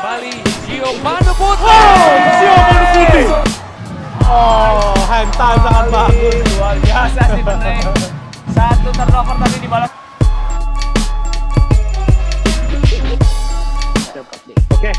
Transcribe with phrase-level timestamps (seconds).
[0.00, 0.32] kembali
[0.64, 1.76] Giovanni Putri.
[2.40, 3.26] Siapa Putih?
[4.24, 6.40] Oh, hantam sangat bagus.
[6.56, 7.84] Luar biasa sih bener.
[8.48, 9.92] Satu turnover tadi dibalas.
[14.72, 14.90] Oke,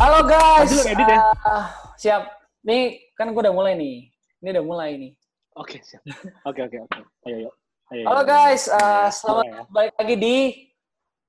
[0.00, 0.72] Halo guys.
[0.80, 1.20] Edit ya?
[1.44, 1.64] Ah,
[2.00, 2.32] siap.
[2.64, 4.08] Nih kan gue udah mulai nih.
[4.40, 5.12] Ini udah mulai nih.
[5.52, 6.00] oke siap.
[6.48, 7.00] Oke, oke, oke.
[7.28, 7.54] Ayo, yuk.
[7.92, 9.60] Ayo, Halo guys, Iya, selamat ya.
[9.68, 10.36] balik lagi di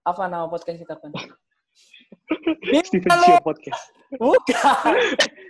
[0.07, 1.11] apa nama podcast kita kan?
[2.62, 3.09] Di Steven.
[3.23, 3.84] Sio Podcast.
[4.16, 4.94] Bukan.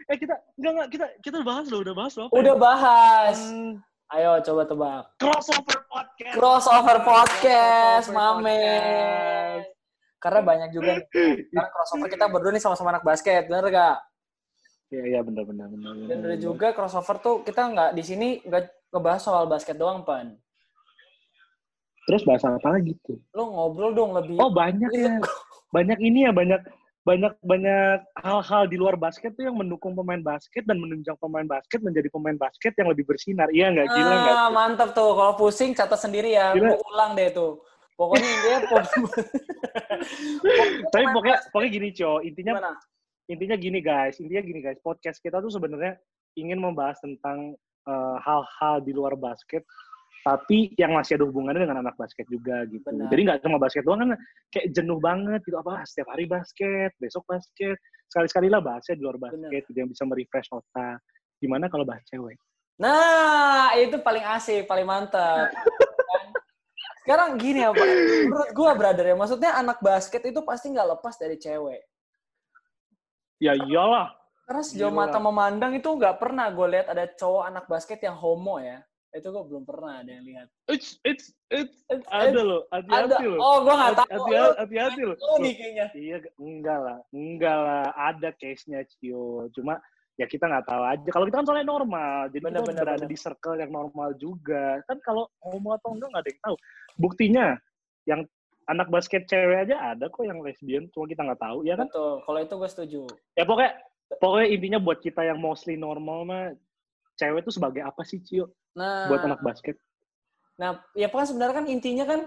[0.08, 2.28] Eh kita enggak enggak kita kita udah bahas loh, udah bahas loh.
[2.32, 2.64] Udah ya?
[2.64, 3.38] bahas.
[3.44, 3.76] Hmm,
[4.08, 5.04] Ayo coba tebak.
[5.20, 6.32] crossover podcast.
[6.32, 8.56] Crossover podcast, Crossover Mame.
[8.56, 9.68] podcast.
[10.24, 11.52] Karena banyak juga nih.
[11.52, 13.98] Karena crossover kita berdua nih sama-sama anak basket, bener gak?
[14.88, 15.92] Iya, iya benar benar benar.
[16.08, 16.40] Dan benar.
[16.40, 18.64] juga crossover tuh kita nggak di sini nggak
[18.96, 20.40] ngebahas soal basket doang, Pan.
[22.08, 23.20] Terus bahas apa lagi tuh?
[23.36, 24.40] Lo ngobrol dong lebih.
[24.40, 25.20] Oh, banyak ya.
[25.72, 26.62] Banyak ini ya, banyak
[27.08, 31.80] banyak banyak hal-hal di luar basket tuh yang mendukung pemain basket dan menunjang pemain basket
[31.80, 33.48] menjadi pemain basket yang lebih bersinar.
[33.48, 34.36] Iya nggak gila nggak?
[34.36, 35.16] Ah, mantap tuh.
[35.16, 36.52] Kalau pusing catat sendiri ya.
[36.52, 36.76] Gila.
[36.76, 37.64] Gua ulang deh tuh.
[37.98, 38.58] Pokoknya dia
[40.94, 42.22] Tapi pokoknya pokoknya gini, Cio.
[42.22, 42.78] Intinya gimana?
[43.28, 46.00] intinya gini guys, intinya gini guys, podcast kita tuh sebenarnya
[46.40, 49.68] ingin membahas tentang eh, hal-hal di luar basket,
[50.28, 52.84] tapi yang masih ada hubungannya dengan anak basket juga gitu.
[52.84, 53.08] Benar.
[53.08, 54.10] Jadi nggak cuma basket doang kan,
[54.52, 57.80] kayak jenuh banget gitu apa setiap hari basket, besok basket,
[58.12, 61.00] sekali-sekali lah bahasnya di luar basket, gitu, yang bisa merefresh otak.
[61.40, 62.36] Gimana kalau bahas cewek?
[62.78, 65.50] Nah, itu paling asik, paling mantap.
[67.08, 67.88] Sekarang gini ya, Pak.
[68.28, 71.82] Menurut gua, brother ya, maksudnya anak basket itu pasti nggak lepas dari cewek.
[73.40, 74.12] Ya iyalah.
[74.44, 75.08] Karena sejauh Gila.
[75.08, 78.80] mata memandang itu nggak pernah gue lihat ada cowok anak basket yang homo ya.
[79.18, 80.48] Itu gue belum pernah ada yang lihat.
[80.70, 82.86] It's it's it's It's- ada loh, ada.
[82.86, 83.40] hati-hati loh.
[83.42, 84.08] Oh, gue nggak tahu.
[84.14, 85.18] Hati-hati hati-hati loh.
[85.26, 85.86] Oh, nih kayaknya.
[85.98, 89.50] Iya, enggak lah, enggak lah, ada case-nya Cio.
[89.58, 89.82] Cuma
[90.18, 91.10] ya kita nggak tahu aja.
[91.10, 93.12] Kalau kita kan soalnya normal, jadi Bener, kita bener, berada bener.
[93.12, 94.66] di circle yang normal juga.
[94.86, 96.56] Kan kalau homo atau enggak nggak ada yang tahu.
[96.98, 97.46] Buktinya,
[98.06, 98.22] yang
[98.68, 101.88] anak basket cewek aja ada kok yang lesbian, cuma kita nggak tahu, ya kan?
[101.88, 102.20] Betul.
[102.28, 103.02] Kalau itu gue setuju.
[103.40, 103.72] Ya pokoknya,
[104.20, 106.52] pokoknya intinya buat kita yang mostly normal mah,
[107.16, 109.76] cewek itu sebagai apa sih Cio Nah, buat anak basket?
[110.62, 112.20] Nah, ya kan sebenarnya kan intinya kan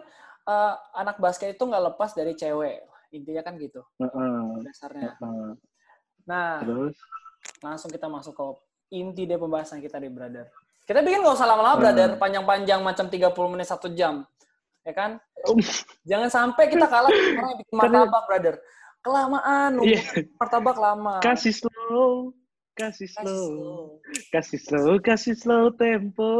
[0.51, 2.83] eh, anak basket itu nggak lepas dari cewek.
[3.11, 5.15] Intinya kan gitu Heeh, dasarnya.
[5.19, 5.51] heeh.
[6.27, 6.95] Nah, Terus,
[7.63, 8.45] langsung kita masuk ke
[8.95, 10.47] inti deh pembahasan kita deh, brother.
[10.87, 12.11] Kita bikin nggak usah lama-lama, brother.
[12.19, 14.27] Panjang-panjang macam 30 menit satu jam.
[14.83, 15.23] Ya kan?
[16.07, 18.55] Jangan sampai kita kalah orang yang bikin martabak, brother.
[19.01, 20.03] Kelamaan, iya,
[20.37, 21.25] martabak lama.
[21.25, 22.37] kasih slow,
[22.81, 23.49] kasih slow.
[24.33, 26.33] kasih slow kasih slow tempo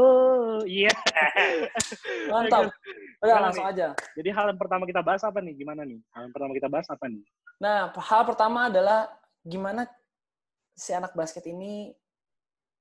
[0.65, 0.89] iya
[2.33, 2.73] Mantap.
[3.21, 3.73] Udah, Gimana langsung nih?
[3.77, 3.89] aja.
[4.17, 6.89] jadi hal yang pertama kita bahas apa nih gimana nih hal yang pertama kita bahas
[6.89, 7.23] apa nih
[7.61, 9.13] Nah, hal pertama adalah
[9.45, 9.85] gimana
[10.73, 11.93] si anak basket ini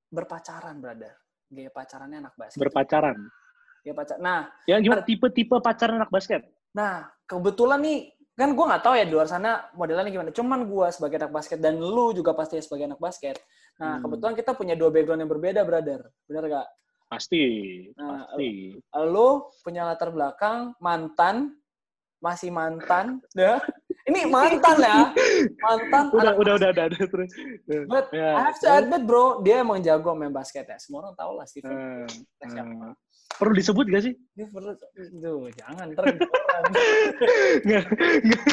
[0.08, 1.20] berpacaran, brother.
[1.52, 2.64] Gaya pacarannya anak basket.
[2.64, 3.20] berpacaran
[3.84, 4.18] Gaya pacar.
[4.24, 8.00] Nah, ya gimana tipe-tipe pacaran anak basket nah kebetulan nih
[8.40, 10.32] kan gue nggak tahu ya di luar sana modelannya gimana.
[10.32, 13.36] Cuman gue sebagai anak basket dan lu juga pasti sebagai anak basket.
[13.76, 14.08] Nah, Hmm.
[14.08, 16.08] kebetulan kita punya dua background yang berbeda, brother.
[16.24, 16.68] Bener gak?
[17.10, 17.42] pasti
[17.98, 18.78] Nah, pasti
[19.10, 19.30] Lu
[19.60, 21.58] punya latar belakang mantan,
[22.22, 23.58] masih mantan, ya.
[24.06, 25.10] Ini mantan ya,
[25.58, 26.04] mantan.
[26.10, 27.30] udah udah udah udah udah terus
[27.86, 30.78] But Ya, I have to admit bro, dia emang jago main basket ya.
[30.78, 31.74] Semua orang tahu lah Steven.
[32.06, 32.94] Eh, Siapa?
[33.40, 34.76] Perlu disebut gak sih Dia perlu,
[35.16, 36.04] Duh, jangan ntar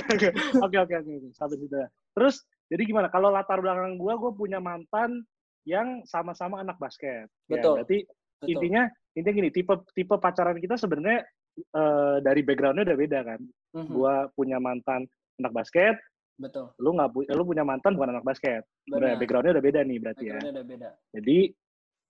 [0.07, 0.29] oke
[0.63, 1.29] oke oke oke.
[1.35, 1.89] sampai situ ya.
[2.13, 2.35] terus
[2.67, 5.27] jadi gimana kalau latar belakang gua gua punya mantan
[5.67, 7.75] yang sama-sama anak basket Ya, Betul.
[7.77, 7.99] berarti
[8.39, 8.51] Betul.
[8.53, 8.83] intinya
[9.13, 11.27] intinya gini tipe tipe pacaran kita sebenarnya
[11.59, 13.41] eh, dari backgroundnya udah beda kan
[13.77, 15.05] Mhm, gua punya mantan
[15.37, 16.01] anak basket
[16.37, 16.73] Betul.
[16.79, 19.17] lu nggak pu- lu punya mantan bukan anak basket Benar.
[19.17, 20.89] backgroundnya udah beda nih berarti ya udah beda.
[21.13, 21.39] jadi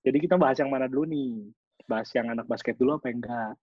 [0.03, 1.51] jadi kita bahas yang mana dulu nih
[1.87, 3.55] bahas yang anak basket dulu apa enggak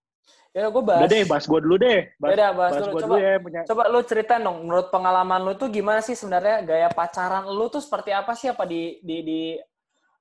[0.54, 1.04] Ya gue bahas.
[1.04, 2.92] udah deh bahas gua dulu deh bahas, Beda, bahas bahas dulu.
[2.94, 6.16] gua Coba, dulu ya punya coba lu ceritain dong, menurut pengalaman lu tuh gimana sih
[6.16, 8.48] sebenarnya gaya pacaran lu tuh seperti apa sih?
[8.48, 9.42] Apa di di di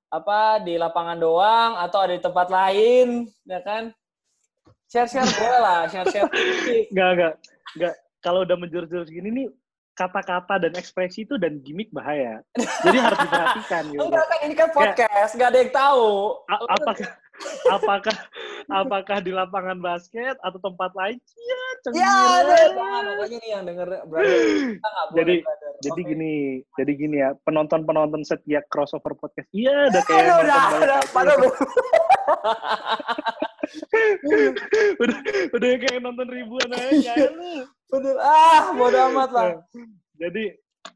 [0.10, 3.94] apa di lapangan doang atau ada di tempat lain, ya kan?
[4.90, 6.30] Share-share boleh lah, share-share.
[6.94, 7.34] Enggak, enggak.
[7.74, 7.94] Enggak.
[8.22, 9.48] Kalau udah menjurus-jurus gini nih,
[9.94, 12.42] kata-kata dan ekspresi itu dan gimmick bahaya.
[12.58, 14.02] Jadi harus diperhatikan gitu.
[14.02, 16.10] Enggak kan ini kan podcast, nggak ada yang tahu.
[16.50, 17.10] Apakah
[17.70, 18.16] apakah
[18.70, 21.18] apakah di lapangan basket atau tempat lain?
[21.18, 22.02] Iya, cengir.
[22.02, 24.38] Ya, ada jangan pokoknya nih yang denger brother.
[25.18, 25.72] Jadi- brother.
[25.84, 26.16] Jadi Oke.
[26.16, 29.52] gini, jadi gini ya, penonton-penonton setiap crossover podcast.
[29.52, 31.00] Iya, udah kayak nonton udah, udah,
[35.04, 35.18] udah
[35.52, 37.68] udah kayak nonton ribuan aja lu.
[37.94, 38.16] Bener.
[38.18, 39.50] Ah, bodo amat lah.
[40.18, 40.50] Jadi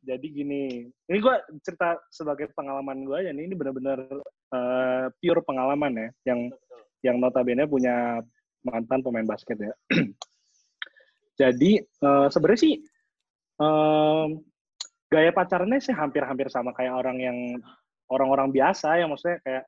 [0.03, 4.03] jadi gini, ini gue cerita sebagai pengalaman gue nih, ini benar-benar
[4.51, 6.39] uh, pure pengalaman ya, yang
[7.05, 8.19] yang notabene punya
[8.65, 9.73] mantan pemain basket ya.
[11.39, 12.75] jadi uh, sebenarnya sih
[13.61, 14.41] um,
[15.07, 17.37] gaya pacarannya sih hampir-hampir sama kayak orang yang
[18.09, 19.63] orang-orang biasa yang maksudnya kayak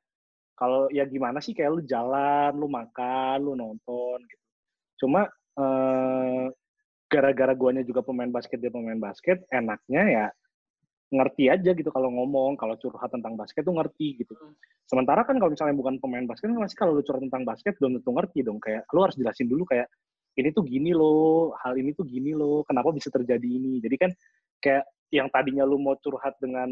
[0.58, 4.46] kalau ya gimana sih kayak lu jalan, lu makan, lu nonton gitu.
[5.00, 5.24] Cuma
[5.56, 6.52] uh,
[7.10, 10.26] gara-gara guanya juga pemain basket dia pemain basket, enaknya ya
[11.10, 14.30] ngerti aja gitu kalau ngomong, kalau curhat tentang basket tuh ngerti gitu.
[14.86, 17.98] Sementara kan kalau misalnya bukan pemain basket, kan masih kalau lu curhat tentang basket belum
[17.98, 18.62] tentu ngerti dong.
[18.62, 19.90] Kayak lu harus jelasin dulu kayak
[20.38, 23.82] ini tuh gini loh, hal ini tuh gini loh, kenapa bisa terjadi ini.
[23.82, 24.10] Jadi kan
[24.62, 26.70] kayak yang tadinya lu mau curhat dengan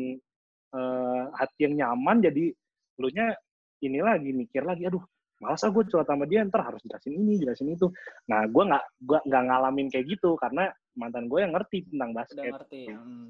[0.71, 2.55] uh, hati yang nyaman, jadi
[3.03, 3.35] lu nya
[3.83, 5.03] ini lagi mikir lagi, aduh
[5.39, 7.91] malas gue curhat sama dia, ntar harus jelasin ini, jelasin itu.
[8.27, 12.43] Nah, gue nggak gua nggak ngalamin kayak gitu karena mantan gue yang ngerti tentang basket.
[12.43, 12.83] Udah ngerti.
[12.91, 13.29] Hmm.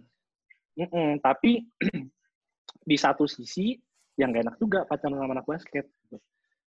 [0.79, 1.67] Mm -mm, tapi
[2.91, 3.77] di satu sisi
[4.19, 5.87] yang gak enak juga pacaran sama anak basket.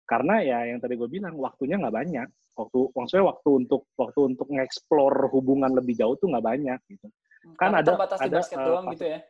[0.09, 2.29] Karena ya yang tadi gue bilang waktunya nggak banyak.
[2.57, 7.09] Waktu maksudnya waktu untuk waktu untuk ngeksplor hubungan lebih jauh tuh nggak banyak gitu.
[7.57, 9.21] Kan Karena ada terbatas di ada basket uh, doang gitu ya.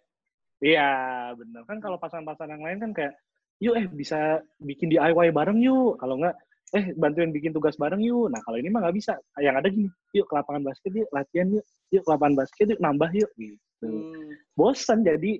[0.58, 0.90] Iya,
[1.38, 1.62] bener.
[1.66, 3.14] Kan kalau pasangan-pasangan yang lain kan kayak,
[3.58, 5.98] yuk eh bisa bikin DIY bareng yuk.
[5.98, 6.34] Kalau nggak,
[6.78, 8.30] eh bantuin bikin tugas bareng yuk.
[8.30, 9.14] Nah kalau ini mah nggak bisa.
[9.38, 11.64] Yang ada gini, yuk ke lapangan basket yuk, latihan yuk.
[11.90, 13.30] Yuk ke lapangan basket yuk, nambah yuk.
[13.34, 13.58] Gitu.
[13.82, 14.30] Hmm.
[14.54, 15.32] Bosan jadi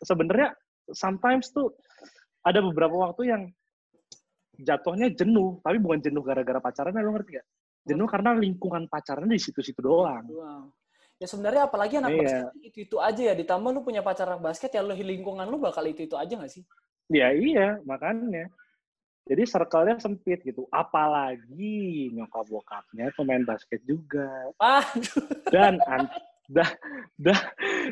[0.00, 0.52] sebenarnya
[0.92, 1.72] sometimes tuh
[2.44, 3.42] ada beberapa waktu yang
[4.60, 5.60] jatuhnya jenuh.
[5.60, 7.46] Tapi bukan jenuh gara-gara pacarannya, lo ngerti gak?
[7.86, 10.24] Jenuh karena lingkungan pacarannya di situ-situ doang.
[10.26, 10.72] Wow.
[11.16, 12.20] Ya sebenarnya apalagi anak Iya.
[12.20, 13.34] basket itu itu aja ya.
[13.36, 16.52] Ditambah lu punya pacar anak basket ya lu lingkungan lu bakal itu itu aja gak
[16.52, 16.64] sih?
[17.06, 18.50] Ya iya, makanya.
[19.26, 20.70] Jadi circle-nya sempit gitu.
[20.70, 24.30] Apalagi nyokap bokapnya pemain basket juga.
[24.62, 24.86] Ah,
[25.50, 26.06] Dan an
[26.46, 26.62] da,
[27.18, 27.34] da,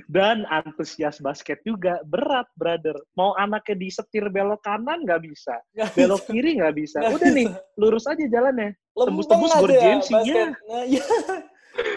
[0.06, 1.98] dan antusias basket juga.
[2.06, 2.94] Berat, brother.
[3.18, 5.58] Mau anaknya disetir belok kanan nggak bisa.
[5.74, 6.30] nggak Belok bisa.
[6.30, 6.98] kiri nggak bisa.
[7.02, 7.78] Nggak Udah nih, bisa.
[7.82, 8.70] lurus aja jalannya.
[8.94, 10.14] Tembus-tembus aja Gor ya James sih,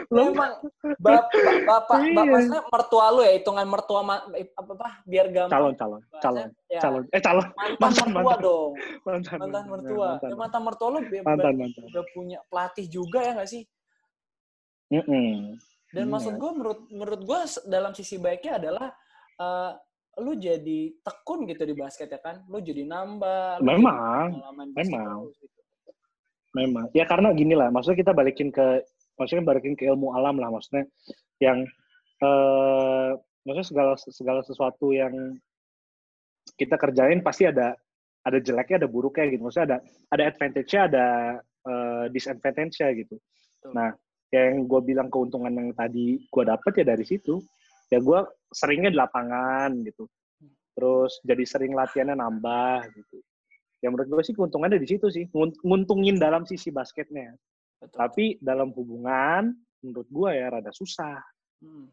[0.09, 0.23] iya.
[0.23, 0.51] Memang
[0.97, 1.25] bapak,
[1.63, 2.15] bapak, Iya.
[2.15, 5.51] bapak, maksudnya mertua lu ya, hitungan mertua ma- apa, apa biar gampang.
[5.51, 6.21] Calon, calon, bahasanya.
[6.23, 7.03] calon, Ya, calon.
[7.09, 7.45] Eh, calon.
[7.49, 8.39] Mantan, Mantan, mertua mantan.
[8.41, 8.71] dong.
[9.07, 10.07] Mantan, Mantan ya, mertua.
[10.09, 10.29] mantan.
[10.29, 11.83] Ya, mantan mertua lu Mantan, berarti mantan.
[11.85, 13.63] udah punya pelatih juga ya nggak sih?
[14.87, 15.59] Mm-mm.
[15.89, 16.11] Dan Iya.
[16.11, 18.87] maksud gue menurut menurut gue dalam sisi baiknya adalah
[19.35, 19.71] eh,
[20.17, 23.59] lu jadi tekun gitu di basket ya kan, lu jadi nambah.
[23.59, 25.17] lu jadi Memang, basket memang.
[25.21, 25.59] terus gitu.
[26.49, 26.85] Memang.
[26.89, 28.81] Ya karena gini lah, maksudnya kita balikin ke
[29.17, 30.85] maksudnya balikin ke ilmu alam lah maksudnya
[31.41, 31.65] yang
[32.17, 33.09] eh
[33.45, 35.13] maksudnya segala segala sesuatu yang
[36.57, 37.75] kita kerjain pasti ada
[38.27, 39.41] ada jeleknya, ada buruknya gitu.
[39.47, 39.77] Maksudnya ada
[40.11, 41.05] ada advantage-nya, ada
[41.63, 43.15] eh, disadvantage-nya gitu.
[43.71, 43.89] Nah,
[44.31, 47.39] yang gue bilang keuntungan yang tadi gue dapet ya dari situ.
[47.87, 48.19] Ya gue
[48.51, 50.11] seringnya di lapangan gitu.
[50.75, 53.23] Terus jadi sering latihannya nambah gitu.
[53.79, 55.31] Ya menurut gue sih keuntungannya di situ sih.
[55.31, 57.31] Ngun- Nguntungin dalam sisi basketnya.
[57.77, 57.97] Betul.
[57.97, 59.53] Tapi dalam hubungan,
[59.85, 61.21] menurut gue ya rada susah.
[61.61, 61.89] Hmm.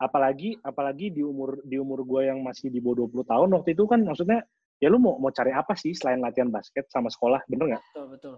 [0.00, 3.84] Apalagi apalagi di umur di umur gue yang masih di bawah 20 tahun waktu itu
[3.84, 4.40] kan maksudnya
[4.80, 7.84] ya lu mau mau cari apa sih selain latihan basket sama sekolah, bener nggak?
[7.92, 8.36] Betul, betul.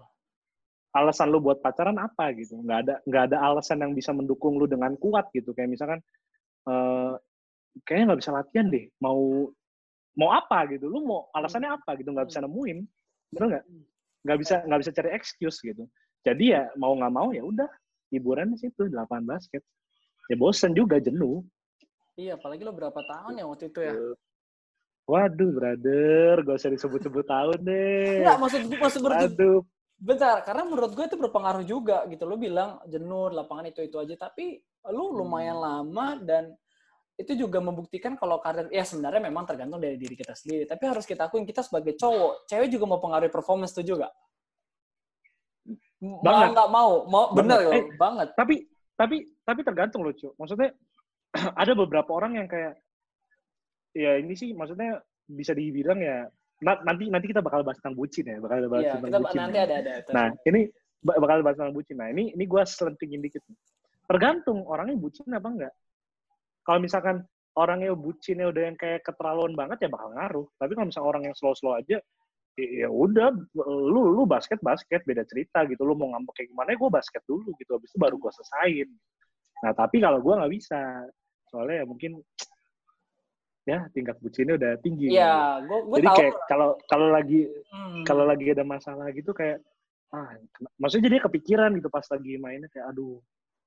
[0.93, 2.59] Alasan lu buat pacaran apa gitu?
[2.59, 5.55] Nggak ada nggak ada alasan yang bisa mendukung lu dengan kuat gitu.
[5.55, 5.99] Kayak misalkan
[6.67, 7.13] eh
[7.87, 8.85] kayaknya nggak bisa latihan deh.
[8.99, 9.49] Mau
[10.19, 10.91] mau apa gitu?
[10.91, 12.11] Lu mau alasannya apa gitu?
[12.11, 12.79] Nggak bisa nemuin,
[13.33, 13.65] bener nggak?
[14.27, 15.87] Nggak bisa nggak bisa cari excuse gitu.
[16.23, 17.67] Jadi ya mau nggak mau ya udah
[18.09, 19.61] hiburan di situ di lapangan basket.
[20.31, 21.43] Ya bosen juga jenuh.
[22.15, 23.93] Iya, apalagi lo berapa tahun ya waktu itu ya?
[25.03, 28.23] Waduh, brother, gak usah disebut-sebut tahun deh.
[28.23, 29.59] Enggak, maksud gue maksud Aduh,
[29.99, 32.23] bentar, karena menurut gue itu berpengaruh juga gitu.
[32.23, 35.65] Lo bilang jenuh, lapangan itu-itu aja, tapi lu lumayan Hmm.
[35.67, 36.43] lama dan
[37.13, 41.05] itu juga membuktikan kalau karir ya sebenarnya memang tergantung dari diri kita sendiri tapi harus
[41.05, 44.09] kita akuin kita sebagai cowok cewek juga mau pengaruhi performance tuh juga
[46.03, 46.51] Banget.
[46.51, 47.63] nggak mau mau bener Banget.
[47.63, 48.55] loh Eh, banget tapi
[48.93, 50.35] tapi tapi tergantung loh, Cu.
[50.35, 50.69] Maksudnya
[51.61, 52.75] ada beberapa orang yang kayak
[53.93, 56.27] ya ini sih maksudnya bisa dibilang ya
[56.59, 59.37] na- nanti nanti kita bakal bahas tentang bucin ya, bakal bahas Iya, tentang kita bucin.
[59.39, 59.63] nanti ya.
[59.63, 60.61] ada ada Nah, ini
[60.99, 61.95] ba- bakal bahas tentang bucin.
[61.97, 63.41] Nah, ini ini gua selentingin dikit.
[64.03, 65.73] Tergantung orangnya bucin apa enggak.
[66.63, 67.15] Kalau misalkan
[67.53, 70.47] orangnya bucinnya udah yang kayak keterlaluan banget ya bakal ngaruh.
[70.57, 71.97] Tapi kalau misalkan orang yang slow-slow aja
[72.53, 76.91] ya udah lu lu basket basket beda cerita gitu lu mau ngambek kayak gimana gue
[76.91, 78.89] basket dulu gitu habis itu baru gue selesain
[79.65, 80.79] nah tapi kalau gue nggak bisa
[81.49, 82.11] soalnya ya mungkin
[83.63, 86.17] ya tingkat bucinnya udah tinggi Iya, gue gue jadi tahu.
[86.19, 88.03] kayak kalau kalau lagi Hmm.
[88.05, 89.57] kalau lagi ada masalah gitu kayak
[90.13, 90.29] ah
[90.77, 93.17] maksudnya jadi kepikiran gitu pas lagi mainnya kayak aduh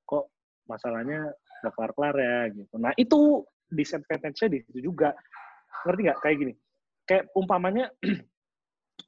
[0.04, 0.30] kok
[0.68, 1.32] masalahnya
[1.64, 2.74] gak kelar-kelar ya gitu.
[2.76, 5.10] Nah itu disadvantage-nya di situ juga.
[5.82, 6.18] Ngerti nggak?
[6.20, 6.52] Kayak gini.
[7.02, 7.90] Kayak umpamanya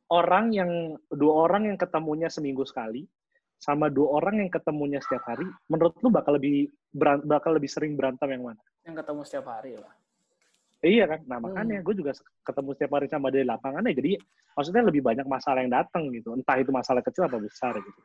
[0.09, 0.71] orang yang
[1.12, 3.05] dua orang yang ketemunya seminggu sekali
[3.59, 7.99] sama dua orang yang ketemunya setiap hari, menurut lu bakal lebih beran- bakal lebih sering
[7.99, 8.62] berantem yang mana?
[8.87, 9.93] Yang ketemu setiap hari lah.
[10.79, 11.21] Iya kan?
[11.27, 11.50] Nah Hmm.
[11.50, 12.15] makanya gue juga
[12.47, 14.12] ketemu setiap hari sama dia di lapangan ya, jadi
[14.55, 16.38] maksudnya lebih banyak masalah yang datang gitu.
[16.38, 18.00] Entah itu masalah kecil atau besar gitu.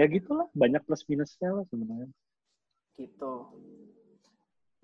[0.00, 2.08] Ya gitulah, banyak plus minusnya lah sebenarnya.
[2.96, 3.34] Gitu.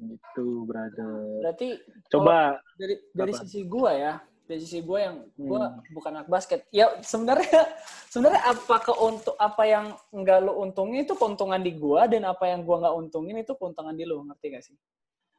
[0.00, 1.44] Gitu, brother.
[1.44, 1.68] Berarti
[2.12, 3.40] Coba dari dari Apa?
[3.44, 4.14] sisi gua ya
[4.50, 5.94] dari sisi gua yang gua Hmm.
[5.94, 7.62] bukan anak basket ya sebenarnya
[8.10, 12.66] sebenarnya apa keuntung apa yang enggak lu untungin itu keuntungan di gua dan apa yang
[12.66, 14.74] gua nggak untungin itu keuntungan di lu ngerti gak sih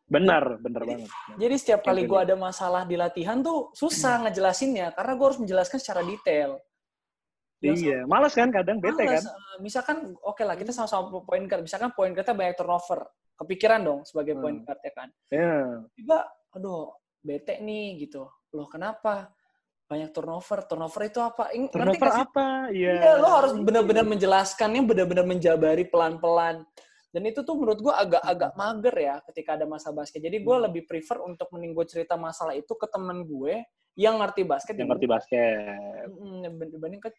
[0.07, 1.09] benar, benar Jadi- banget.
[1.35, 4.31] jadi setiap kali gua ada masalah di latihan tuh susah Hmm.
[4.31, 6.55] ngejelasinnya karena gua harus menjelaskan secara detail
[7.61, 9.37] Yang Iya, malas kan kadang bete Males, kan?
[9.37, 13.05] eh, misalkan oke lah kita sama-sama point guard misalkan point guardnya banyak turnover
[13.37, 14.65] kepikiran dong sebagai point Hmm.
[14.65, 15.53] guard ya kan Ya.
[15.93, 16.89] tiba aduh
[17.21, 19.31] bete nih gitu loh kenapa
[19.87, 22.23] banyak turnover turnover itu apa Ing- ngerti Turnover sih?
[22.23, 22.47] apa?
[22.71, 22.91] Iya.
[22.95, 26.63] Iya, lo harus benar-benar menjelaskannya benar-benar menjabari pelan-pelan
[27.11, 30.71] dan itu tuh menurut gua agak-agak mager ya ketika ada masa basket jadi gua Hmm.
[30.71, 33.59] lebih prefer untuk mending gue cerita masalah itu ke temen gue
[33.99, 36.07] yang ngerti basket yang ngerti basket.
[36.71, 37.11] Dibanding ke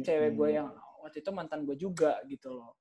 [0.00, 0.72] cewek gue yang
[1.04, 2.72] waktu itu mantan gue juga gitu loh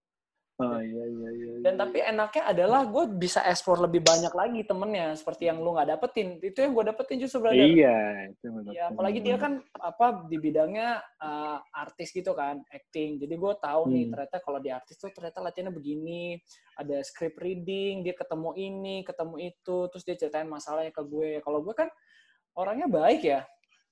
[0.54, 1.52] Oh iya iya iya.
[1.66, 1.82] dan iya.
[1.82, 6.38] tapi enaknya adalah gue bisa explore lebih banyak lagi temennya seperti yang lu nggak dapetin
[6.38, 7.98] itu yang gue dapetin justru brother Iya,
[8.30, 13.54] itu ya apalagi dia kan apa di bidangnya uh, artis gitu kan acting jadi gue
[13.58, 14.12] tahu nih Hmm.
[14.14, 16.38] ternyata kalau di artis tuh ternyata latihannya begini
[16.78, 21.66] ada script reading dia ketemu ini ketemu itu terus dia ceritain masalahnya ke gue kalau
[21.66, 21.90] gue kan
[22.54, 23.42] orangnya baik ya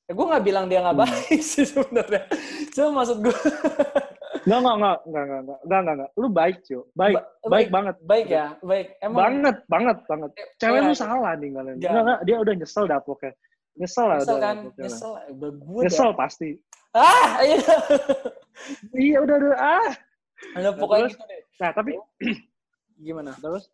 [0.05, 1.05] ya gue nggak bilang dia nggak Hmm.
[1.09, 2.21] baik sih sebenarnya
[2.69, 3.33] cuma maksud gue
[4.41, 6.09] Enggak, enggak, enggak, enggak, enggak, enggak, enggak, enggak, enggak.
[6.17, 6.81] Lu baik, cuy.
[6.91, 7.67] Baik, Ba- baik, baik.
[7.69, 7.95] banget.
[8.01, 10.29] baik ya baik emang Banget, banget, banget.
[10.33, 11.75] Eh, Cewek lu salah nih kalian.
[11.77, 11.91] Enggak.
[11.93, 13.33] Enggak, dia udah nyesel dah pokoknya.
[13.71, 14.41] Nyesel lah nyesel udah.
[14.41, 14.83] kan pokoknya.
[14.83, 16.49] nyesel gue Nyesel pasti.
[16.91, 17.57] ah iya
[18.91, 19.91] Iya, udah, udah, ah.
[20.59, 21.13] Ada pokoknya terus?
[21.15, 21.91] gitu deh Nah, tapi
[23.05, 23.69] gimana terus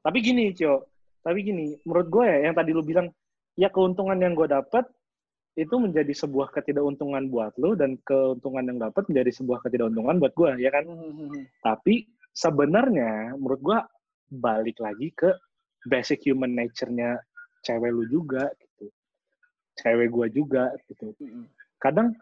[0.00, 0.90] tapi gini, Cio.
[1.22, 3.06] Tapi gini, menurut gue ya yang tadi lu bilang
[3.54, 4.82] ya keuntungan yang gue dapat
[5.52, 10.50] itu menjadi sebuah ketidakuntungan buat lu dan keuntungan yang dapat menjadi sebuah ketidakuntungan buat gue,
[10.64, 10.88] ya kan?
[10.88, 13.78] Hmm, Tapi sebenarnya menurut gua
[14.32, 15.28] balik lagi ke
[15.84, 17.20] basic human nature-nya
[17.60, 18.88] cewek lu juga gitu.
[19.76, 21.12] Cewek gua juga gitu.
[21.76, 22.16] Kadang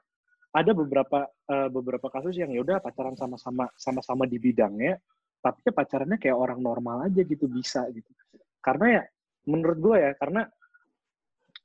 [0.51, 4.99] ada beberapa eh, beberapa kasus yang ya udah pacaran sama-sama sama-sama di bidangnya,
[5.39, 8.11] tapi ya pacarannya kayak orang normal aja gitu bisa gitu.
[8.59, 9.03] Karena ya
[9.47, 10.51] menurut gua ya karena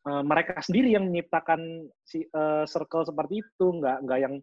[0.06, 4.36] eh, mereka sendiri yang menciptakan si eh, circle seperti itu, nggak nggak yang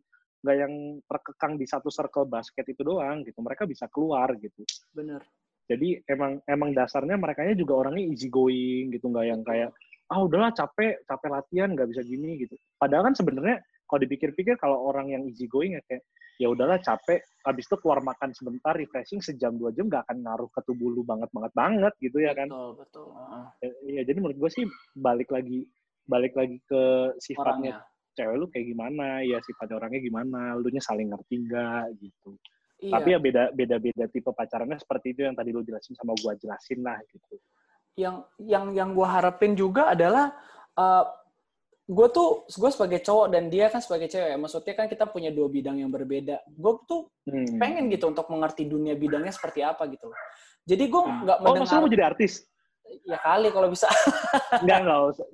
[0.43, 0.75] nggak yang
[1.07, 3.39] terkekang di satu circle basket itu doang gitu.
[3.39, 4.67] Mereka bisa keluar gitu.
[4.91, 5.23] bener
[5.71, 9.71] Jadi emang emang dasarnya mereka juga orangnya easy going gitu, nggak yang kayak
[10.13, 12.59] ah udahlah capek capek latihan nggak bisa gini gitu.
[12.77, 16.03] Padahal kan sebenarnya kalau dipikir-pikir kalau orang yang easy going ya kayak
[16.41, 17.21] ya udahlah capek.
[17.43, 21.03] Habis itu keluar makan sebentar refreshing sejam dua jam nggak akan ngaruh ke tubuh lu
[21.03, 22.49] banget banget banget gitu ya kan.
[22.49, 23.45] Betul betul Heeh.
[23.99, 25.67] ya jadi menurut gue sih balik lagi
[26.07, 28.15] balik lagi ke sifatnya orangnya.
[28.19, 32.31] cewek lu kayak gimana ya sifatnya orangnya gimana lu nya saling ngerti nggak gitu.
[32.83, 32.99] Iya.
[32.99, 36.35] Tapi ya beda beda beda tipe pacarannya seperti itu yang tadi lu jelasin sama gua
[36.35, 37.39] jelasin lah gitu.
[37.95, 40.35] Yang yang yang gue harapin juga adalah
[41.93, 45.53] gue tuh gue sebagai cowok dan dia kan sebagai cewek maksudnya kan kita punya dua
[45.53, 46.41] bidang yang berbeda.
[46.49, 47.55] Gue tuh Hmm.
[47.55, 50.19] pengen gitu untuk mengerti dunia bidangnya seperti apa gitu loh.
[50.67, 52.33] Jadi gue nggak oh maksudnya mendengar mau jadi artis?
[53.07, 53.87] Ya kali kalau bisa.
[54.59, 55.27] Enggak, enggak usah.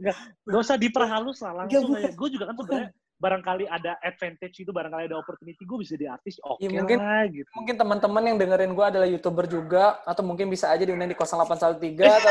[0.44, 1.52] Enggak usah diperhalus lah.
[1.64, 6.14] Langsung gue juga kan sebenarnya barangkali ada advantage itu, barangkali ada opportunity, gue bisa jadi
[6.14, 7.50] artis, oke Ya, mungkin- lah gitu.
[7.52, 11.98] mungkin teman-teman yang dengerin gue adalah youtuber juga atau mungkin bisa aja diundang di 0813
[11.98, 12.30] atau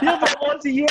[0.00, 0.88] ya promosi ya.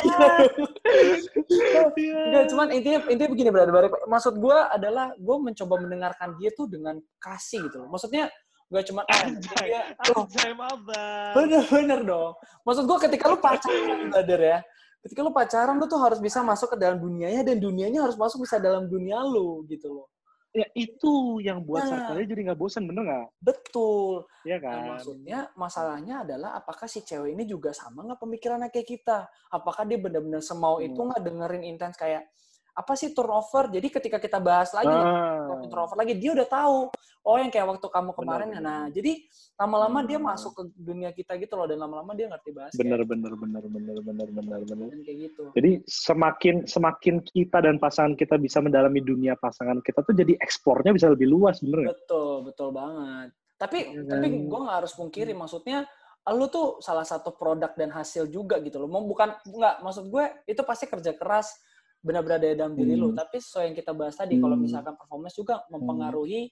[1.49, 1.81] Iya.
[2.29, 3.71] Enggak, cuman intinya intinya begini berarti
[4.05, 8.29] maksud gue adalah gue mencoba mendengarkan dia tuh dengan kasih gitu loh maksudnya
[8.69, 11.33] gak cuma ah, dia Anjay, abang.
[11.37, 14.59] bener-bener dong maksud gue ketika lu pacaran brother ya
[15.03, 18.47] ketika lu pacaran lu tuh harus bisa masuk ke dalam dunianya dan dunianya harus masuk
[18.47, 20.07] bisa dalam dunia lu gitu loh
[20.53, 21.97] Ya itu yang buat Nah.
[21.97, 23.25] circle jadi nggak bosan, bener nggak?
[23.41, 24.81] betul Iya Nah, kan?
[24.85, 29.17] maksudnya masalahnya adalah apakah si cewek ini juga sama nggak pemikirannya kayak kita?
[29.49, 31.09] Apakah dia benar-benar semau itu Hmm.
[31.09, 32.29] nggak dengerin intens kayak
[32.73, 33.69] apa sih turnover?
[33.69, 35.61] Jadi ketika kita bahas lagi Ah.
[35.69, 36.77] turnover lagi, dia udah tahu.
[37.23, 38.59] Oh yang kayak waktu kamu kemarin ya.
[38.59, 38.95] Benar, Nah benar.
[38.97, 39.11] jadi
[39.55, 40.27] lama-lama dia Hmm.
[40.27, 42.81] masuk ke dunia kita gitu loh dan lama-lama dia ngerti basket.
[42.83, 44.89] Bener, bener, bener, bener, bener, bener, bener.
[44.91, 45.43] Dan kayak gitu.
[45.55, 50.91] Jadi semakin semakin kita dan pasangan kita bisa mendalami dunia pasangan kita tuh jadi eksplornya
[50.91, 51.95] bisa lebih luas, bener?
[51.95, 53.31] Betul betul banget.
[53.55, 55.87] Tapi Iya tapi gue nggak harus pungkiri, maksudnya
[56.27, 58.89] lu tuh salah satu produk dan hasil juga gitu loh.
[58.89, 61.55] Bukan nggak maksud gue itu pasti kerja keras
[62.03, 63.09] benar-benar dari dalam diri lu.
[63.09, 63.17] Hmm.
[63.17, 64.61] Tapi sesuai yang kita bahas tadi, kalau Hmm.
[64.61, 66.51] misalkan performance juga mempengaruhi,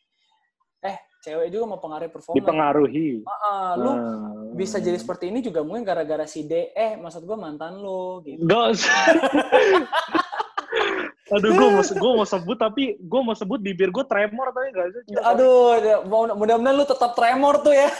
[0.81, 2.39] eh cewek juga mempengaruhi performance.
[2.39, 3.09] Dipengaruhi.
[3.27, 3.99] Ah, lu Ah.
[4.51, 8.41] bisa jadi seperti ini juga mungkin gara-gara si D, eh maksud gue mantan lu gitu.
[8.41, 8.89] Gak usah.
[11.31, 14.87] Aduh, gue mau, gue mau sebut tapi gue mau sebut bibir gue tremor tapi gak
[14.89, 15.15] sih.
[15.17, 17.87] Aduh, mau- mudah-mudahan lu tetap tremor tuh ya.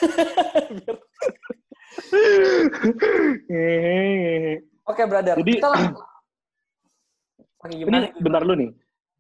[4.84, 5.36] Oke, brother.
[5.38, 5.96] Jadi- kita lang-
[7.62, 8.72] Oke, Ini bentar lu nih.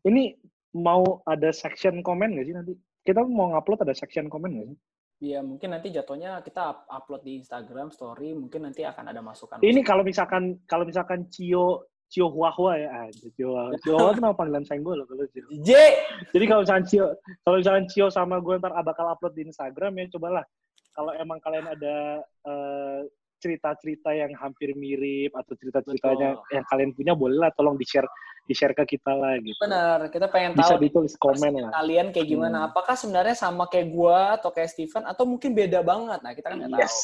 [0.01, 0.33] Ini
[0.81, 2.73] mau ada section komen gak sih nanti?
[3.05, 4.77] Kita mau ngupload ada section komen gak sih?
[5.21, 9.61] Ya, mungkin nanti jatuhnya kita up- upload di Instagram story, mungkin nanti akan ada masukan.
[9.61, 14.17] Ini kalau misalkan kalau misalkan Cio Cio Hua Hua ya, ah, Cio Hua Cio Hua
[14.17, 15.45] itu nama panggilan gue loh kalau Cio.
[15.67, 15.69] J.
[16.33, 17.05] Jadi kalau misalkan Cio,
[17.45, 20.45] kalau misalkan Cio sama gue ntar bakal upload di Instagram ya cobalah.
[20.91, 22.99] Kalau emang kalian ada eh,
[23.41, 28.05] cerita-cerita yang hampir mirip atau cerita-ceritanya yang kalian punya bolehlah tolong di-share
[28.51, 29.55] di-share ke kita lah gitu.
[29.57, 31.71] Benar, kita pengen Bisa tahu nih, ditulis komen lah.
[31.71, 32.57] kalian kayak gimana.
[32.59, 32.67] Hmm.
[32.67, 36.19] Apakah sebenarnya sama kayak gua atau kayak Steven atau mungkin beda banget?
[36.19, 36.95] Nah, kita kan nggak Yes,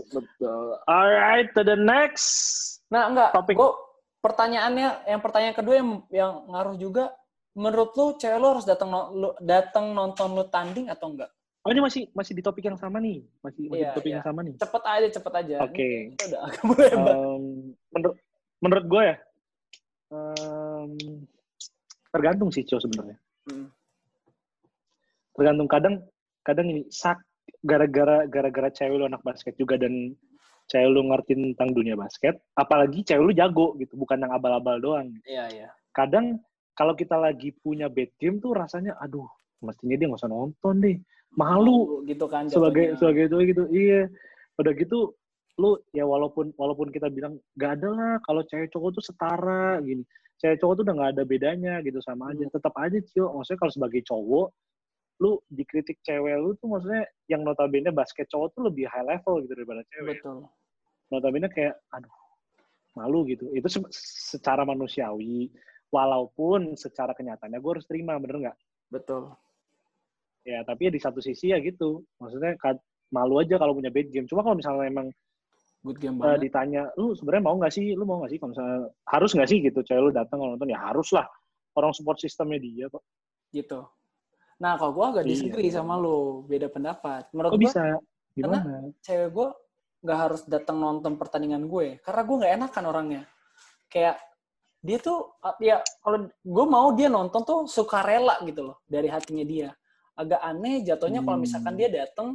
[0.00, 0.16] tahu.
[0.16, 0.64] betul.
[0.84, 2.26] Alright, to the next.
[2.88, 3.30] Nah, enggak.
[3.30, 3.54] Topik.
[3.54, 3.76] Gua
[4.18, 7.14] pertanyaannya yang pertanyaan kedua yang yang ngaruh juga
[7.52, 11.30] menurut lu cewek lu harus datang lu datang nonton lu tanding atau enggak?
[11.62, 14.16] Oh ini masih masih di topik yang sama nih, masih masih Iya, di topik iya.
[14.18, 14.54] yang sama nih.
[14.54, 15.56] Cepet aja, cepet aja.
[15.66, 15.90] Oke.
[16.14, 16.88] Ini udah hebat.
[16.94, 17.42] Em,
[17.90, 18.16] menurut
[18.56, 19.16] menurut gue ya,
[20.86, 21.26] em,
[22.14, 23.18] tergantung sih Cio sebenarnya.
[23.50, 23.68] Hmm.
[25.34, 25.94] Tergantung kadang
[26.46, 27.20] kadang ini sak
[27.66, 30.14] gara-gara gara-gara cewek lu anak basket juga dan
[30.70, 35.14] cewek lu ngerti tentang dunia basket, apalagi cewek lu jago gitu, bukan yang abal-abal doang.
[35.22, 35.68] Iya, iya.
[35.94, 36.42] Kadang
[36.74, 39.30] kalau kita lagi punya bad game tuh rasanya, aduh,
[39.62, 40.98] mestinya dia nggak usah nonton deh,
[41.36, 42.02] malu.
[42.08, 42.98] gitu kan sebagai jatuhnya.
[42.98, 44.00] sebagai itu gitu iya
[44.56, 44.98] udah gitu
[45.56, 50.04] lu ya walaupun walaupun kita bilang gak ada lah kalau cewek cowok tuh setara gini.
[50.36, 52.44] Cewek cowok tuh udah nggak ada bedanya gitu sama aja.
[52.44, 52.52] Hmm.
[52.52, 54.48] tetap aja cio maksudnya kalau sebagai cowok
[55.16, 59.52] lu dikritik cewek lu tuh maksudnya yang notabene basket cowok tuh lebih high level gitu
[59.56, 60.20] daripada cewek.
[60.20, 60.44] Betul.
[61.08, 62.12] notabene kayak aduh
[62.96, 63.48] malu gitu.
[63.56, 63.92] Itu se-
[64.36, 65.48] secara manusiawi
[65.88, 68.58] walaupun secara kenyataannya gue harus terima bener nggak?
[68.92, 69.32] Betul.
[70.46, 72.04] ya tapi ya di satu sisi ya gitu.
[72.20, 72.54] Maksudnya
[73.10, 74.28] malu aja kalau punya bad game.
[74.28, 75.08] Cuma kalau misalnya emang
[75.86, 76.50] Good game eh, banget.
[76.50, 77.94] ditanya lu sebenarnya mau nggak sih?
[77.94, 78.38] Lu mau nggak sih?
[78.42, 79.58] Kalau misalnya harus nggak sih?
[79.62, 80.66] Gitu cewek lu datang kalau nonton.
[80.74, 81.26] Ya harus lah.
[81.78, 83.06] Orang support sistemnya dia kok.
[83.54, 83.78] Gitu.
[84.58, 85.30] Nah, kalau gua agak Iya.
[85.36, 87.28] disagree sama lu, beda pendapat.
[87.30, 87.80] Menurut gua bisa?
[88.34, 88.92] Gimana?
[89.00, 89.48] cewek gue
[90.04, 91.96] nggak harus datang nonton pertandingan gue.
[92.04, 93.22] Karena gue nggak enakan orangnya.
[93.88, 94.20] Kayak
[94.84, 99.40] dia tuh uh, ya kalau gue mau dia nonton tuh sukarela gitu loh dari hatinya
[99.40, 99.72] dia.
[100.16, 101.80] Agak aneh jatuhnya kalau misalkan Hmm.
[101.80, 102.28] dia datang